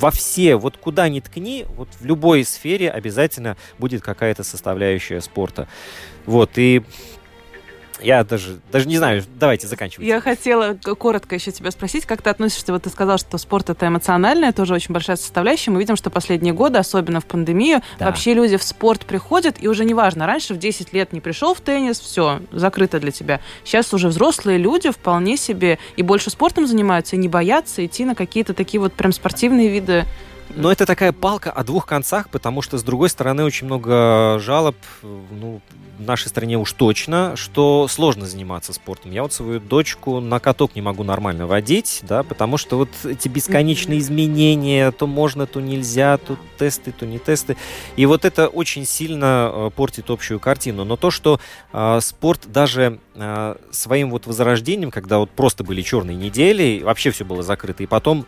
[0.00, 5.68] во все, вот куда ни ткни, вот в любой сфере обязательно будет какая-то составляющая спорта.
[6.24, 6.82] Вот, и
[8.02, 10.06] я даже, даже не знаю, давайте заканчивать.
[10.06, 13.86] Я хотела коротко еще тебя спросить, как ты относишься, вот ты сказал, что спорт это
[13.86, 15.70] эмоциональное, тоже очень большая составляющая.
[15.70, 18.06] Мы видим, что последние годы, особенно в пандемию, да.
[18.06, 21.60] вообще люди в спорт приходят, и уже неважно, раньше в 10 лет не пришел в
[21.60, 23.40] теннис, все, закрыто для тебя.
[23.64, 28.14] Сейчас уже взрослые люди вполне себе и больше спортом занимаются, и не боятся идти на
[28.14, 30.04] какие-то такие вот прям спортивные виды
[30.56, 34.76] но это такая палка о двух концах, потому что, с другой стороны, очень много жалоб,
[35.02, 35.60] ну,
[36.00, 39.12] в нашей стране уж точно, что сложно заниматься спортом.
[39.12, 43.28] Я вот свою дочку на каток не могу нормально водить, да, потому что вот эти
[43.28, 47.56] бесконечные изменения, то можно, то нельзя, то тесты, то не тесты.
[47.96, 50.84] И вот это очень сильно э, портит общую картину.
[50.84, 51.38] Но то, что
[51.72, 57.26] э, спорт даже э, своим вот возрождением, когда вот просто были черные недели, вообще все
[57.26, 58.26] было закрыто, и потом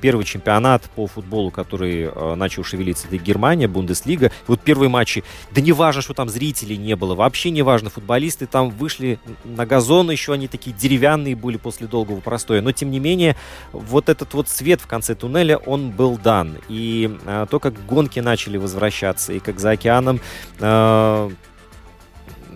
[0.00, 4.30] первый чемпионат по футболу, который э, начал шевелиться, это Германия, Бундеслига.
[4.46, 8.46] Вот первые матчи, да не важно, что там зрителей не было, вообще не важно, футболисты
[8.46, 13.00] там вышли на газон, еще они такие деревянные были после долгого простоя, но тем не
[13.00, 13.36] менее
[13.72, 16.56] вот этот вот свет в конце туннеля, он был дан.
[16.68, 20.20] И э, то, как гонки начали возвращаться, и как за океаном
[20.58, 21.30] э,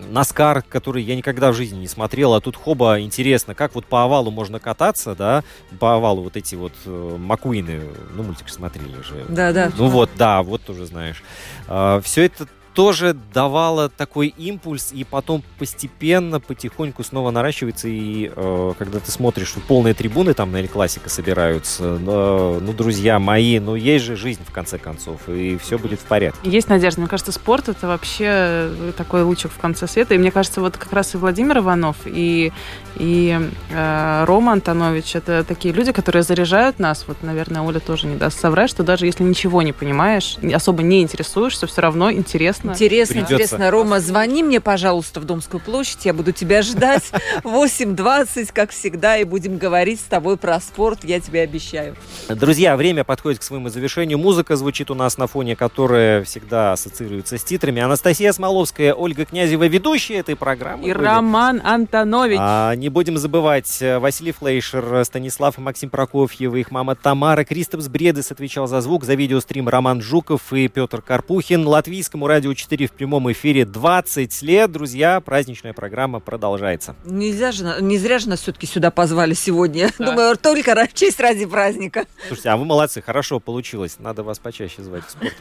[0.09, 4.03] Наскар, который я никогда в жизни не смотрел, а тут хоба, интересно, как вот по
[4.03, 5.43] овалу можно кататься, да,
[5.79, 7.81] по овалу вот эти вот э, Макуины,
[8.15, 9.25] ну, мультик смотрели уже.
[9.29, 9.71] Да, да.
[9.77, 11.23] Ну вот, да, вот тоже знаешь.
[11.67, 18.73] Э, все это тоже давало такой импульс, и потом постепенно, потихоньку снова наращивается, и э,
[18.77, 23.59] когда ты смотришь, что полные трибуны там на Эль Классика собираются, э, ну, друзья мои,
[23.59, 26.49] ну, есть же жизнь, в конце концов, и все будет в порядке.
[26.49, 27.01] Есть надежда.
[27.01, 30.93] Мне кажется, спорт— это вообще такой лучик в конце света, и мне кажется, вот как
[30.93, 32.53] раз и Владимир Иванов, и,
[32.95, 33.39] и
[33.71, 37.05] э, Рома Антонович— это такие люди, которые заряжают нас.
[37.07, 41.01] Вот, наверное, Оля тоже не даст соврать, что даже если ничего не понимаешь, особо не
[41.01, 42.91] интересуешься, все равно интересно интересно.
[42.91, 43.33] Интересно, Придется.
[43.55, 43.71] интересно.
[43.71, 46.05] Рома, звони мне, пожалуйста, в Домскую площадь.
[46.05, 47.11] Я буду тебя ждать
[47.43, 51.95] 8.20, как всегда, и будем говорить с тобой про спорт, я тебе обещаю.
[52.29, 54.17] Друзья, время подходит к своему завершению.
[54.17, 57.81] Музыка звучит у нас на фоне, которая всегда ассоциируется с титрами.
[57.81, 60.87] Анастасия Смоловская, Ольга Князева, ведущая этой программы.
[60.87, 62.37] И Роман Антонович.
[62.39, 67.87] А, не будем забывать, э, Василий Флейшер, Станислав и Максим Прокофьев, их мама Тамара, Кристопс
[67.87, 71.67] Бредес отвечал за звук, за видеострим Роман Жуков и Петр Карпухин.
[71.67, 74.69] Латвийскому радио Радио 4 в прямом эфире 20 лет.
[74.71, 76.95] Друзья, праздничная программа продолжается.
[77.05, 79.89] Нельзя же, на- не зря же нас все-таки сюда позвали сегодня.
[79.97, 80.11] Да.
[80.11, 82.05] Думаю, только честь ради праздника.
[82.27, 83.97] Слушайте, а вы молодцы, хорошо получилось.
[83.99, 85.33] Надо вас почаще звать в спорт.